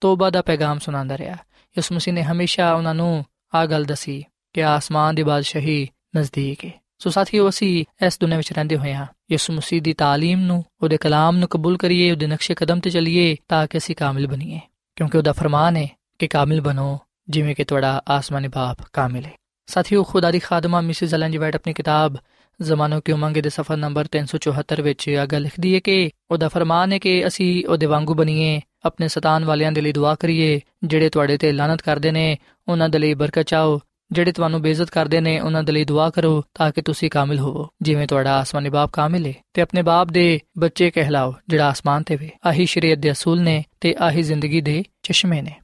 ਤੋਬਾ 0.00 0.30
ਦਾ 0.30 0.42
ਪੈਗਾਮ 0.42 0.78
ਸੁਣਾਉਂਦਾ 0.78 1.18
ਰਿਹਾ 1.18 1.36
ਯਿਸੂ 1.76 1.94
ਮਸੀਹ 1.94 2.14
ਨੇ 2.14 2.22
ਹਮੇਸ਼ਾ 2.22 2.72
ਉਹਨਾਂ 2.74 2.94
ਨੂੰ 2.94 3.24
ਆ 3.54 3.66
ਗੱਲ 3.66 3.84
ਦਸੀ 3.84 4.24
ਕਿ 4.52 4.64
ਆਸਮਾਨ 4.64 5.14
ਦੀ 5.14 5.22
ਬਾਦਸ਼ਾਹੀ 5.22 5.88
ਨਜ਼ਦੀਕ 6.16 6.64
ਹੈ 6.64 6.70
ਸੋ 6.98 7.10
ਸਾਥੀਓ 7.10 7.48
ਅਸੀਂ 7.48 7.84
ਇਸ 8.06 8.18
ਦੁਨੀਆਂ 8.20 8.38
ਵਿੱਚ 8.38 8.52
ਰਹਿੰਦੇ 8.52 8.76
ਹੋਏ 8.76 8.94
ਹਾਂ 8.94 9.06
ਯਿਸੂ 9.30 9.52
ਮਸੀਹ 9.52 9.82
ਦੀ 9.82 9.94
تعلیم 10.02 10.38
ਨੂੰ 10.38 10.64
ਉਹਦੇ 10.82 10.96
ਕਲਾਮ 10.96 11.36
ਨੂੰ 11.36 11.48
ਕਬੂਲ 11.48 11.76
ਕਰੀਏ 11.76 12.10
ਉਹਦੇ 12.10 12.26
ਨਕਸ਼ੇ 12.26 12.54
ਕਦਮ 12.54 12.80
ਤੇ 12.80 12.90
ਚੱਲੀਏ 12.90 13.36
ਤਾਂ 13.48 13.66
ਕਿ 13.66 13.78
ਅਸੀਂ 13.78 13.96
ਕਾਮਿਲ 13.96 14.26
ਬਣੀਏ 14.26 14.60
ਕਿਉਂਕਿ 14.96 15.18
ਉਹਦਾ 15.18 15.32
ਫਰਮਾਨ 15.32 15.76
ਹੈ 15.76 15.88
ਕਿ 16.21 16.27
ਕਾਮਿਲ 16.27 16.61
ਬਣੋ, 16.61 16.99
ਜਿਵੇਂ 17.29 17.55
ਕਿ 17.55 17.63
ਤੁਹਾਡਾ 17.63 18.01
ਆਸਮਾਨੀ 18.09 18.47
ਬਾਪ 18.47 18.77
ਕਾਮਿਲ 18.93 19.25
ਹੈ। 19.25 19.31
ਸਾਥੀਓ, 19.65 20.03
ਖੁਦਾ 20.03 20.31
ਦੀ 20.31 20.39
ਖਾਦਮਾ 20.39 20.81
ਮਿਸਿਸ 20.81 21.15
ਅਲਨ 21.15 21.31
ਜੀ 21.31 21.37
ਵਾਈਟ 21.37 21.55
ਆਪਣੀ 21.55 21.73
ਕਿਤਾਬ 21.73 22.15
ਜ਼ਮਾਨੋ 22.61 23.01
ਕੀ 23.01 23.11
ਉਮੰਗ 23.11 23.37
ਦੇ 23.37 23.49
ਸਫਾ 23.49 23.75
ਨੰਬਰ 23.75 24.05
374 24.05 24.81
ਵਿੱਚ 24.81 25.07
ਇਹ 25.07 25.25
ਗੱਲ 25.25 25.41
ਲਿਖਦੀ 25.41 25.75
ਹੈ 25.75 25.79
ਕਿ 25.79 26.09
ਉਹਦਾ 26.31 26.49
ਫਰਮਾਨ 26.49 26.91
ਹੈ 26.91 26.99
ਕਿ 26.99 27.27
ਅਸੀਂ 27.27 27.65
ਉਹਦੇ 27.65 27.85
ਵਾਂਗੂ 27.85 28.13
ਬਣੀਏ, 28.13 28.61
ਆਪਣੇ 28.85 29.07
ਸਤਾਨ 29.07 29.45
ਵਾਲਿਆਂ 29.45 29.71
ਦੇ 29.71 29.81
ਲਈ 29.81 29.91
ਦੁਆ 29.91 30.15
ਕਰੀਏ, 30.15 30.61
ਜਿਹੜੇ 30.83 31.09
ਤੁਹਾਡੇ 31.09 31.37
ਤੇ 31.37 31.51
ਲਾਨਤ 31.51 31.81
ਕਰਦੇ 31.81 32.11
ਨੇ, 32.11 32.37
ਉਹਨਾਂ 32.67 32.89
ਦੇ 32.89 32.99
ਲਈ 32.99 33.13
ਬਰਕਤ 33.13 33.41
ਚਾਹੋ, 33.41 33.79
ਜਿਹੜੇ 34.11 34.31
ਤੁਹਾਨੂੰ 34.31 34.61
ਬੇਇੱਜ਼ਤ 34.61 34.89
ਕਰਦੇ 34.89 35.21
ਨੇ, 35.21 35.39
ਉਹਨਾਂ 35.39 35.63
ਦੇ 35.63 35.71
ਲਈ 35.71 35.83
ਦੁਆ 35.83 36.09
ਕਰੋ, 36.09 36.43
ਤਾਂ 36.53 36.71
ਕਿ 36.71 36.81
ਤੁਸੀਂ 36.81 37.09
ਕਾਮਿਲ 37.09 37.39
ਹੋਵੋ, 37.39 37.67
ਜਿਵੇਂ 37.81 38.07
ਤੁਹਾਡਾ 38.07 38.39
ਆਸਮਾਨੀ 38.39 38.69
ਬਾਪ 38.69 38.89
ਕਾਮਿਲ 38.89 39.25
ਹੈ। 39.25 39.33
ਤੇ 39.53 39.61
ਆਪਣੇ 39.61 39.81
ਬਾਪ 39.81 40.07
ਦੇ 40.07 40.39
ਬੱਚੇ 40.57 40.91
ਕਹਿਲਾਓ, 40.91 41.33
ਜਿਹੜਾ 41.47 41.69
ਆਸਮਾਨ 41.69 42.03
ਤੇ 42.03 42.15
ਵੇ। 42.15 42.29
ਆਹੀ 42.45 42.65
ਸ਼ਰੀਅਤ 42.65 42.97
ਦੇ 42.97 43.11
ਅਸੂਲ 43.11 43.41
ਨੇ 43.41 43.65
ਤੇ 43.81 43.95
ਆਹੀ 43.99 44.21
ਜ਼ਿੰਦਗੀ 44.21 44.61
ਦੇ 44.61 44.83
ਚਸ਼ਮੇ 45.03 45.41
ਨੇ। 45.41 45.55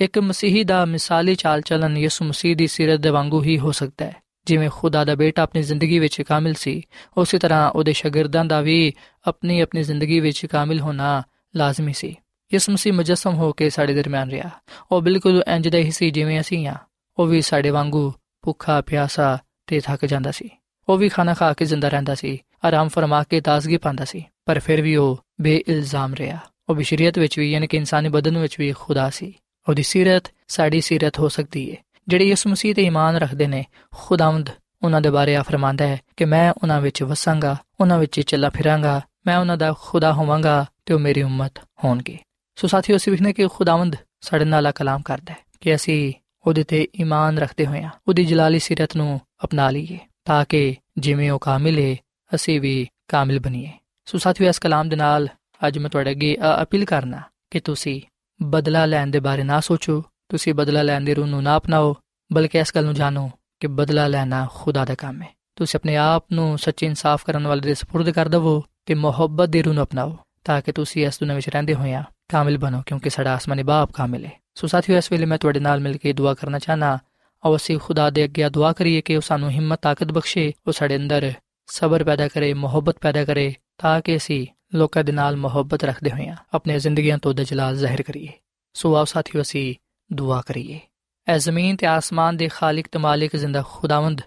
ਇੱਕ 0.00 0.18
ਮਸੀਹੀ 0.18 0.64
ਦਾ 0.64 0.84
ਮਿਸਾਲੀ 0.84 1.34
ਚਾਲ 1.34 1.60
ਚਲਨ 1.60 1.96
ਯਿਸੂ 1.96 2.24
ਮਸੀਹ 2.24 2.56
ਦੀ 2.56 2.66
ਸਿਰਤ 2.66 3.00
ਦੇ 3.00 3.08
ਵਾਂਗੂ 3.08 3.42
ਹੀ 3.42 3.58
ਹੋ 3.58 3.72
ਸਕਦਾ 3.72 4.06
ਹੈ। 4.06 4.16
ਜਿਵੇਂ 4.46 4.70
ਖੁਦਾ 4.72 5.04
ਦਾ 5.04 5.14
ਬੇਟਾ 5.14 5.42
ਆਪਣੀ 5.42 5.62
ਜ਼ਿੰਦਗੀ 5.62 5.98
ਵਿੱਚ 5.98 6.22
ਕਾਮਿਲ 6.22 6.54
ਸੀ, 6.54 6.82
ਉਸੇ 7.16 7.38
ਤਰ੍ਹਾਂ 7.38 7.70
ਉਹਦੇ 7.70 7.92
ਸ਼ਾਗਿਰਦਾਂ 7.92 8.44
ਦਾ 8.44 8.60
ਵੀ 8.60 8.92
ਆਪਣੀ 9.26 9.60
ਆਪਣੀ 9.60 9.82
ਜ਼ਿੰਦਗੀ 9.82 10.20
ਵਿੱਚ 10.20 10.46
ਕਾਮਿਲ 10.46 10.80
ਹੋਣਾ 10.80 11.22
ਲਾਜ਼ਮੀ 11.56 11.92
ਸੀ। 11.92 12.16
ਯਿਸੂ 12.52 12.72
ਮਸੀਹ 12.72 12.92
ਮੁਜਸਮ 12.92 13.34
ਹੋ 13.34 13.52
ਕੇ 13.52 13.70
ਸਾਡੇ 13.70 13.94
ਦਰਮਿਆਨ 13.94 14.30
ਰਿਹਾ। 14.30 14.50
ਉਹ 14.92 15.02
ਬਿਲਕੁਲ 15.02 15.44
ਇੰਜ 15.48 15.68
ਦਾ 15.68 15.78
ਹੀ 15.78 15.90
ਸੀ 15.90 16.10
ਜਿਵੇਂ 16.10 16.40
ਅਸੀਂ 16.40 16.68
ਆ 16.68 16.74
ਉਹ 17.18 17.26
ਵੀ 17.26 17.42
ਸਾਡੇ 17.42 17.70
ਵਾਂਗੂ 17.70 18.12
ਭੁੱਖਾ, 18.42 18.80
ਪਿਆਸਾ 18.80 19.38
ਤੇ 19.66 19.80
ਥੱਕ 19.80 20.06
ਜਾਂਦਾ 20.06 20.30
ਸੀ। 20.30 20.50
ਉਹ 20.88 20.98
ਵੀ 20.98 21.08
ਖਾਣਾ 21.08 21.34
ਖਾ 21.34 21.52
ਕੇ 21.52 21.64
ਜ਼ਿੰਦਾ 21.64 21.88
ਰਹਿੰਦਾ 21.88 22.14
ਸੀ, 22.14 22.38
ਆਰਾਮ 22.64 22.88
ਫਰਮਾ 22.88 23.22
ਕੇ 23.22 23.40
ਤਾਜ਼ਗੀ 23.40 23.76
ਪਾਉਂਦਾ 23.76 24.04
ਸੀ, 24.04 24.24
ਪਰ 24.44 24.58
ਫਿਰ 24.58 24.82
ਵੀ 24.82 24.96
ਉਹ 24.96 25.24
ਬੇਇਲਜ਼ਾਮ 25.40 26.14
ਰਿਹਾ। 26.14 26.38
ਉਹ 26.68 26.74
ਬਸ਼ਰੀਅਤ 26.74 27.18
ਵਿੱਚ 27.18 27.38
ਵੀ 27.38 27.50
ਯਾਨੀ 27.50 27.66
ਕਿ 27.66 27.76
ਇਨਸਾਨੀ 27.76 28.08
ਬਦਨ 28.08 28.38
ਵਿੱਚ 28.38 28.60
ਵੀ 28.60 28.72
ਖੁਦਾ 28.72 29.10
ਸੀ। 29.10 29.34
ਉਹਦੀ 29.68 29.82
ਸਿਰਤ 29.82 30.24
ਸਾਡੀ 30.48 30.80
ਸਿਰਤ 30.80 31.18
ਹੋ 31.18 31.28
ਸਕਦੀ 31.28 31.70
ਹੈ 31.72 31.76
ਜਿਹੜੇ 32.08 32.24
ਯਿਸੂ 32.24 32.50
ਮਸੀਹ 32.50 32.74
ਤੇ 32.74 32.82
ਈਮਾਨ 32.82 33.16
ਰੱਖਦੇ 33.16 33.46
ਨੇ, 33.46 33.64
ਖੁਦਾਵੰਦ 33.94 34.50
ਉਹਨਾਂ 34.82 35.00
ਦੇ 35.00 35.10
ਬਾਰੇ 35.10 35.36
ਆ 35.36 35.42
ਫਰਮਾਂਦਾ 35.42 35.86
ਹੈ 35.86 36.00
ਕਿ 36.16 36.24
ਮੈਂ 36.24 36.52
ਉਹਨਾਂ 36.62 36.80
ਵਿੱਚ 36.80 37.02
ਵਸਾਂਗਾ, 37.02 37.56
ਉਹਨਾਂ 37.80 37.98
ਵਿੱਚ 37.98 38.20
ਚੱਲਾ 38.20 38.50
ਫਿਰਾਂਗਾ, 38.50 39.00
ਮੈਂ 39.26 39.36
ਉਹਨਾਂ 39.38 39.56
ਦਾ 39.56 39.74
ਖੁਦਾ 39.80 40.12
ਹੋਵਾਂਗਾ 40.12 40.66
ਤੇ 40.86 40.94
ਉਹ 40.94 40.98
ਮੇਰੀ 40.98 41.22
ਉਮਤ 41.22 41.52
ਹੋਣਗੇ। 41.84 42.18
ਸੋ 42.56 42.66
ਸਾਥੀਓ, 42.66 42.96
ਅਸੀਂ 42.96 43.12
ਵਿਖਨੇ 43.12 43.32
ਕਿ 43.32 43.48
ਖੁਦਾਵੰਦ 43.48 43.96
ਸਾਡੇ 44.20 44.44
ਨਾਲ 44.44 44.72
ਕਲਾਮ 44.72 45.02
ਕਰਦਾ 45.02 45.32
ਹੈ 45.32 45.38
ਕਿ 45.60 45.74
ਅਸੀਂ 45.74 46.12
ਉਹਦੇ 46.46 46.62
ਤੇ 46.62 46.88
ਈਮਾਨ 47.00 47.38
ਰੱਖਦੇ 47.38 47.66
ਹੋਇਆ 47.66 47.90
ਉਹਦੀ 48.08 48.24
ਜਲਾਲੀ 48.24 48.58
ਸਿਰਤ 48.58 48.96
ਨੂੰ 48.96 49.20
ਅਪਣਾ 49.44 49.70
ਲਈਏ 49.70 49.98
ਤਾਂ 50.24 50.44
ਕਿ 50.44 50.76
ਜਿਵੇਂ 50.98 51.30
ਉਹ 51.30 51.38
ਕਾਮਿਲ 51.38 51.78
ਹੈ 51.78 51.96
ਅਸੀਂ 52.34 52.60
ਵੀ 52.60 52.88
ਕਾਮਿਲ 53.08 53.40
ਬਣੀਏ। 53.40 53.70
ਸੋ 54.04 54.18
ਸਾਥੀਓ, 54.18 54.48
ਇਸ 54.48 54.58
ਕਲਾਮ 54.58 54.88
ਦੇ 54.88 54.96
ਨਾਲ 54.96 55.28
ਅੱਜ 55.66 55.78
ਮੈਂ 55.78 55.90
ਤੁਹਾਡੇ 55.90 56.10
ਅੱਗੇ 56.10 56.36
ਅਪੀਲ 56.62 56.84
ਕਰਨਾ 56.84 57.22
ਕਿ 57.50 57.60
ਤੁਸੀਂ 57.60 58.00
ਬਦਲਾ 58.41 58.85
ਲੈਣ 58.85 59.07
ਦੇ 59.07 59.19
ਬਾਰੇ 59.19 59.43
ਨਾ 59.43 59.59
ਸੋਚੋ 59.59 60.03
ਤੁਸੀਂ 60.29 60.53
ਬਦਲਾ 60.53 60.81
ਲੈਣ 60.81 61.03
ਦੀ 61.03 61.13
ਰੂਹ 61.13 61.27
ਨੂੰ 61.27 61.43
ਨਾ 61.43 61.57
ਅਪਣਾਓ 61.57 61.95
ਬਲਕਿ 62.33 62.59
ਇਸ 62.59 62.75
ਗੱਲ 62.75 62.85
ਨੂੰ 62.85 62.93
ਜਾਣੋ 62.93 63.31
ਕਿ 63.59 63.67
ਬਦਲਾ 63.67 64.07
ਲੈਣਾ 64.07 64.47
ਖੁਦਾ 64.53 64.85
ਦਾ 64.85 64.95
ਕੰਮ 64.95 65.21
ਹੈ 65.21 65.27
ਤੁਸੀਂ 65.55 65.77
ਆਪਣੇ 65.77 65.95
ਆਪ 65.95 66.25
ਨੂੰ 66.31 66.57
ਸੱਚੀ 66.57 66.85
ਇਨਸਾਫ 66.85 67.25
ਕਰਨ 67.25 67.47
ਵਾਲੇ 67.47 67.61
ਦੇ 67.61 67.71
سپرد 67.71 68.11
ਕਰ 68.13 68.27
ਦਿਵੋ 68.27 68.63
ਤੇ 68.85 68.93
ਮੁਹੱਬਤ 68.93 69.49
ਦੀ 69.49 69.61
ਰੂਹ 69.61 69.73
ਨੂੰ 69.73 69.83
ਅਪਣਾਓ 69.83 70.17
ਤਾਂ 70.43 70.61
ਕਿ 70.61 70.71
ਤੁਸੀਂ 70.71 71.07
ਇਸ 71.07 71.19
ਦੁਨੀਆਂ 71.19 71.35
ਵਿੱਚ 71.35 71.49
ਰਹਿੰਦੇ 71.49 71.73
ਹੋਇਆਂ 71.73 72.03
ਕਾਮਿਲ 72.29 72.57
ਬਣੋ 72.57 72.81
ਕਿਉਂਕਿ 72.85 73.09
ਸਾਡਾ 73.09 73.33
ਆਸਮਾਨੀ 73.33 73.63
ਬਾਪ 73.63 73.91
ਕਾਮਿਲ 73.91 74.25
ਹੈ 74.25 74.31
ਸੋ 74.55 74.67
ਸਾਥੀਓ 74.67 74.97
ਇਸ 74.97 75.11
ਵੇਲੇ 75.11 75.25
ਮੈਂ 75.25 75.37
ਤੁਹਾਡੇ 75.37 75.59
ਨਾਲ 75.59 75.79
ਮਿਲ 75.79 75.97
ਕੇ 75.97 76.13
ਦੁਆ 76.13 76.33
ਕਰਨਾ 76.33 76.59
ਚਾਹਨਾ 76.59 76.97
ਆਓ 77.45 77.55
ਅਸੀਂ 77.55 77.79
ਖੁਦਾ 77.79 78.09
ਦੇ 78.09 78.23
ਅੱਗੇ 78.23 78.49
ਦੁਆ 78.49 78.73
ਕਰੀਏ 78.73 79.01
ਕਿ 79.01 79.15
ਉਹ 79.15 79.21
ਸਾਨੂੰ 79.21 79.49
ਹਿੰਮਤ 79.49 79.79
ਤਾਕਤ 79.81 80.11
ਬਖਸ਼ੇ 80.11 80.53
ਉਹ 80.67 80.71
ਸਾਡੇ 80.71 80.95
ਅੰਦਰ 80.95 81.33
ਸਬਰ 81.67 82.03
ਪੈਦਾ 82.03 82.27
ਕਰੇ 82.27 82.53
ਮੁਹੱਬਤ 82.53 82.97
ਪੈਦਾ 83.01 83.25
ਕਰੇ 83.25 83.53
ਤਾਂ 83.77 84.01
ਕਿ 84.01 84.17
ਅਸੀਂ 84.17 84.47
ਲੋਕਾਂ 84.74 85.04
ਦੇ 85.04 85.12
ਨਾਲ 85.12 85.36
ਮੁਹੱਬਤ 85.36 85.84
ਰੱਖਦੇ 85.84 86.10
ਹੋਇਆਂ 86.10 86.36
ਆਪਣੇ 86.54 86.78
ਜ਼ਿੰਦਗੀਆਂ 86.78 87.18
ਤੋਂ 87.18 87.34
ਦਜਲਾਲ 87.34 87.76
ਜ਼ਾਹਿਰ 87.76 88.02
ਕਰੀਏ। 88.02 88.28
ਸੋ 88.74 88.96
ਆਓ 88.96 89.04
ਸਾਥੀਓ, 89.04 89.42
ਅਸੀਂ 89.42 89.74
ਦੁਆ 90.12 90.42
ਕਰੀਏ। 90.46 90.80
ਐ 91.28 91.38
ਜ਼ਮੀਨ 91.38 91.76
ਤੇ 91.76 91.86
ਆਸਮਾਨ 91.86 92.36
ਦੇ 92.36 92.48
ਖਾਲਕ 92.48 92.84
ਤੇ 92.92 92.98
ਮਾਲਿਕ 92.98 93.36
ਜ਼ਿੰਦਾ 93.36 93.64
ਖੁਦਾਵੰਦ, 93.68 94.20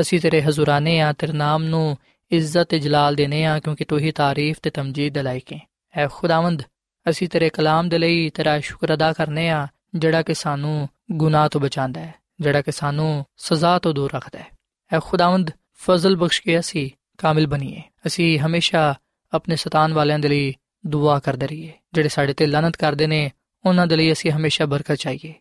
ਅਸੀਂ 0.00 0.20
ਤੇਰੇ 0.20 0.42
ਹਜ਼ੂਰਾਨੇ 0.42 1.00
ਆ, 1.00 1.12
ਤੇਰੇ 1.12 1.32
ਨਾਮ 1.32 1.64
ਨੂੰ 1.64 1.96
ਇੱਜ਼ਤ 2.30 2.62
ਤੇ 2.62 2.78
ਜਲਾਲ 2.78 3.14
ਦੇਨੇ 3.14 3.44
ਆ, 3.44 3.60
ਕਿਉਂਕਿ 3.60 3.84
ਤੂੰ 3.84 3.98
ਹੀ 3.98 4.10
ਤਾਰੀਫ 4.10 4.56
ਤੇ 4.62 4.70
ਤਮਜੀਦ 4.70 5.14
ਦੇ 5.14 5.22
ਲਾਇਕ 5.22 5.52
ਹੈ। 5.52 5.68
ਐ 5.96 6.08
ਖੁਦਾਵੰਦ, 6.08 6.62
ਅਸੀਂ 7.10 7.28
ਤੇਰੇ 7.28 7.48
ਕਲਾਮ 7.48 7.88
ਦੇ 7.88 7.98
ਲਈ 7.98 8.30
ਤੇਰਾ 8.30 8.60
ਸ਼ੁਕਰ 8.60 8.94
ਅਦਾ 8.94 9.12
ਕਰਨੇ 9.12 9.50
ਆ, 9.50 9.66
ਜਿਹੜਾ 9.94 10.22
ਕਿ 10.22 10.34
ਸਾਨੂੰ 10.34 10.88
ਗੁਨਾਹ 11.12 11.48
ਤੋਂ 11.48 11.60
ਬਚਾਉਂਦਾ 11.60 12.00
ਹੈ, 12.00 12.14
ਜਿਹੜਾ 12.40 12.62
ਕਿ 12.62 12.72
ਸਾਨੂੰ 12.72 13.26
ਸਜ਼ਾ 13.36 13.78
ਤੋਂ 13.78 13.94
ਦੂਰ 13.94 14.12
ਰੱਖਦਾ 14.14 14.38
ਹੈ। 14.38 14.46
ਐ 14.92 14.98
ਖੁਦਾਵੰਦ, 15.04 15.50
ਫਜ਼ਲ 15.74 16.16
ਬਖਸ਼ 16.16 16.42
ਕੇ 16.42 16.60
ਅਸੀਂ 16.60 16.90
ਕਾਮਿਲ 17.18 17.46
ਬਣੀਏ। 17.46 17.82
ਅਸੀਂ 18.06 18.38
ਹਮੇਸ਼ਾ 18.38 18.94
ਆਪਣੇ 19.33 19.55
ਸਤਾਨ 19.55 19.93
ਵਾਲਿਆਂ 19.93 20.19
ਦੇ 20.19 20.27
ਲਈ 20.27 20.53
ਦੁਆ 20.87 21.19
ਕਰਦੇ 21.19 21.47
ਰਹੀਏ 21.47 21.71
ਜਿਹੜੇ 21.93 22.09
ਸਾਡੇ 22.09 22.33
ਤੇ 22.33 22.47
ਲਾਨਤ 22.47 22.77
ਕਰਦੇ 22.77 23.07
ਨੇ 23.07 23.31
ਉਹਨਾਂ 23.65 23.87
ਦੇ 23.87 23.95
ਲਈ 23.95 24.11
ਅਸੀਂ 24.11 24.31
ਹਮੇਸ਼ਾ 24.31 24.65
ਬਰਕਤ 24.65 24.95
ਚਾਹੀਏ 24.95 25.33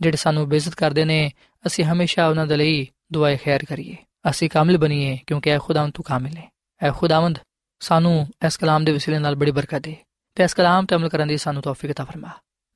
ਜਿਹੜੇ 0.00 0.16
ਸਾਨੂੰ 0.16 0.48
ਬੇਇੱਜ਼ਤ 0.48 0.74
ਕਰਦੇ 0.74 1.04
ਨੇ 1.04 1.30
ਅਸੀਂ 1.66 1.84
ਹਮੇਸ਼ਾ 1.84 2.28
ਉਹਨਾਂ 2.28 2.46
ਦੇ 2.46 2.56
ਲਈ 2.56 2.86
ਦੁਆਏ 3.12 3.36
ਖੈਰ 3.36 3.64
ਕਰੀਏ 3.64 3.96
ਅਸੀਂ 4.30 4.50
ਕਾਮਿਲ 4.50 4.78
ਬਣੀਏ 4.78 5.18
ਕਿਉਂਕਿ 5.26 5.50
ਐ 5.50 5.58
ਖੁਦਾਵੰਦ 5.58 5.92
ਤੂੰ 5.92 6.04
ਕਾਮਿਲ 6.04 6.36
ਹੈ 6.36 6.48
ਐ 6.82 6.90
ਖੁਦਾਵੰਦ 6.90 7.38
ਸਾਨੂੰ 7.80 8.26
ਇਸ 8.46 8.56
ਕਲਾਮ 8.56 8.84
ਦੇ 8.84 8.92
ਵਸੀਲੇ 8.92 9.18
ਨਾਲ 9.18 9.34
ਬੜੀ 9.34 9.50
ਬਰਕਤ 9.50 9.82
ਦੇ 9.82 9.96
ਤੇ 10.36 10.44
ਇਸ 10.44 10.54
ਕਲਾਮ 10.54 10.86
ਤੇ 10.86 10.96
ਅਮਲ 10.96 11.08
ਕਰਨ 11.08 11.28
ਦੀ 11.28 11.36
ਸਾਨੂੰ 11.36 11.62
ਤੌਫੀਕ 11.62 11.90
عطا 11.90 12.04
ਫਰਮਾ 12.04 12.30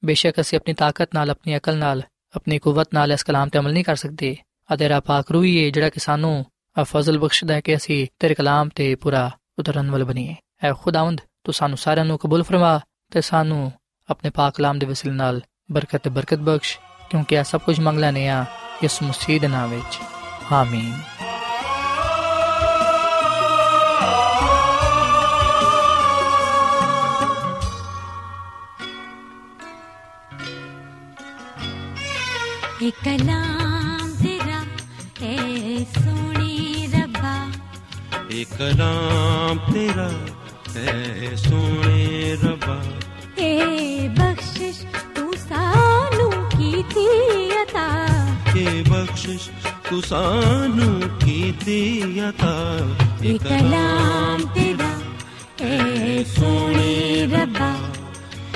ਬੇਸ਼ੱਕ 0.05 0.40
ਅਸੀਂ 0.40 0.59
ਆਪਣੀ 0.59 0.74
ਤਾਕਤ 0.74 1.14
ਨਾਲ 1.14 1.31
ਆਪਣੀ 1.31 1.57
ਅਕਲ 1.57 1.77
ਨਾਲ 1.77 2.03
ਆਪਣੀ 2.37 2.59
ਕੁਵਤ 2.59 2.88
ਨਾਲ 2.94 3.12
ਇਸ 3.12 3.24
ਕਲਾਮ 3.24 3.48
ਤੇ 3.48 3.59
ਅਮਲ 3.59 3.72
ਨਹੀਂ 3.72 3.85
ਕਰ 3.85 3.96
ਸਕਦੇ 3.96 4.37
ਆ 4.72 4.77
ਤੇਰਾ 4.77 5.00
ਪਾਕ 5.00 5.31
ਰੂਹੀ 5.31 5.64
ਹੈ 5.64 5.70
ਜਿਹੜਾ 5.70 5.88
ਕਿ 5.88 6.00
ਸਾਨੂੰ 6.00 6.44
ਆ 6.79 6.85
ਫਜ਼ਲ 6.85 7.18
ਬਖਸ਼ਦਾ 7.18 7.55
ਹੈ 7.55 7.61
ਕਿ 7.61 7.77
ਅਸੀਂ 7.77 8.07
ਤੇਰੇ 8.18 8.35
ਕਲਾਮ 8.35 8.68
ਤੇ 8.68 8.94
ਪੂਰਾ 8.94 9.31
ਉਤਰਨ 9.59 9.90
ਵਾਲ 9.90 10.05
ਬਣੀਏ 10.05 10.35
ਐ 10.63 10.74
ਖੁਦਾਵੰਦ 10.74 11.22
ਤੂੰ 11.43 11.54
ਸਾਨੂੰ 11.54 11.78
ਸਾਰਿਆਂ 11.78 12.06
ਨੂੰ 12.06 12.17
ਕਬੂਲ 12.17 12.43
ਫਰਮਾ 12.43 12.80
ਤੇ 13.12 13.22
ਸਾਨੂੰ 13.22 13.72
ਆਪਣੇ 14.10 14.30
ਪਾਕ 14.30 14.56
ਕਲਾਮ 14.56 14.80
ਦੇ 14.80 14.86
ਵਸੀਲੇ 14.86 15.15
ਨਾਲ 15.15 15.41
ਬਰਕਤ 15.72 16.02
ਤੇ 16.02 16.10
ਬਰਕਤ 16.10 16.38
ਬਖਸ਼ 16.38 16.80
ਕਿਉਂਕਿ 17.10 17.39
ਆ 17.39 17.43
ਸਭ 17.43 17.62
ਕੁਝ 17.62 17.80
ਮੰਗ 17.80 18.00
ਲੈਨੇ 18.00 18.28
ਆ 18.30 18.45
ਇਸ 18.84 19.02
ਮੁਸੀਦ 19.04 19.45
ਨਾਮ 19.45 19.69
ਵਿੱਚ। 19.69 20.00
ਆਮੀਨ। 20.52 21.02
ਇਹ 32.82 32.91
ਕਲਾਮ 32.91 34.15
ਤੇਰਾ 34.24 34.62
ਏ 35.26 35.86
ਸੋਹਣੀ 35.86 36.88
ਰੱਬਾ। 36.93 37.48
ਇਹ 38.32 38.45
ਕਲਾਮ 38.45 39.74
ਤੇਰਾ 39.74 40.12
ਹੈ 40.75 41.36
ਸੋਹਣੇ 41.36 42.36
ਰੱਬਾ 42.43 42.82
ਏ 43.39 44.08
ਬਖਸ਼ਿਸ਼ 44.19 44.82
ਤੂੰ 45.15 45.34
ਸਾਨੂੰ 45.38 46.32
ਕੀਤੀ 46.49 47.05
ਅਤਾ 47.62 47.88
ਇਹ 48.58 48.84
ਬਖਸ਼ਿਸ਼ 48.89 49.49
ਤੂੰ 49.89 50.01
ਸਾਨੂੰ 50.01 50.99
ਕੀਤੀ 51.25 51.79
ਅਤਾ 52.29 52.53
ਇਹ 53.23 53.39
ਕਲਾਮ 53.39 54.45
ਤੇਰਾ 54.55 54.91
ਏ 55.63 56.23
ਸੋਹਣੇ 56.36 57.25
ਰੱਬਾ 57.32 57.73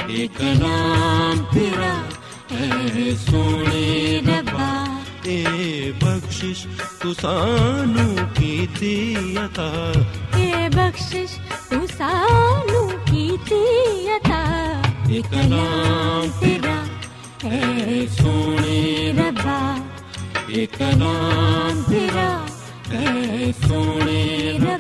ਇਹ 0.10 0.28
ਕਲਾਮ 0.40 1.44
ਤੇਰਾ 1.54 1.94
ਏ 2.54 3.16
ਸੋਹਣੇ 3.30 4.22
ਰੱਬਾ 4.28 4.72
ਇਹ 5.26 5.94
ਬਖਸ਼ਿਸ਼ 6.04 6.66
ਤੂੰ 7.02 7.14
ਸਾਨੂੰ 7.14 8.16
ਕੀਤੀ 8.36 9.16
ਅਤਾ 9.46 9.72
बख्शिश 10.76 11.32
उसानु 11.78 12.82
की 13.10 13.26
बु 13.48 14.42
इतना 15.20 15.64
तेरा 16.40 16.78
पिरा 21.92 22.30
सोने 23.62 23.62
सोने 23.62 24.22
र 24.64 24.78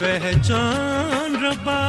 ਪਹਿਚਾਨ 0.00 1.36
ਰੱਬਾ 1.44 1.87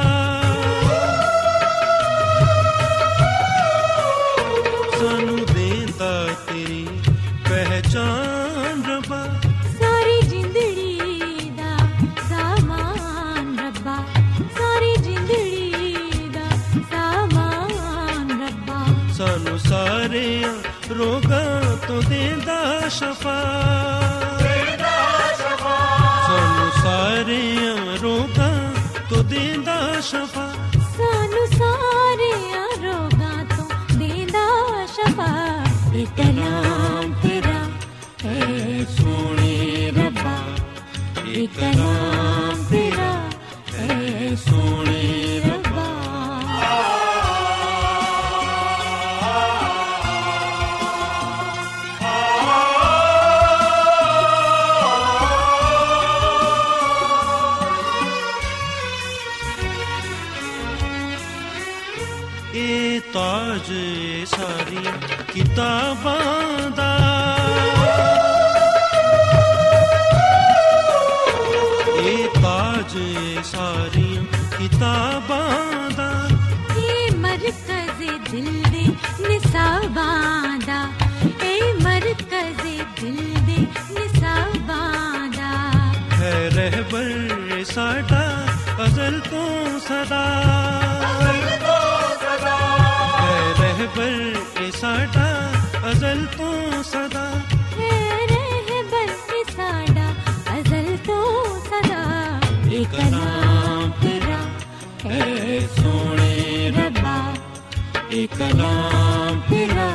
ਇਹ 108.39 108.52
ਕਲਾਮ 108.52 109.39
ਤੇਰਾ 109.49 109.89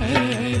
ਹੈ 0.00 0.60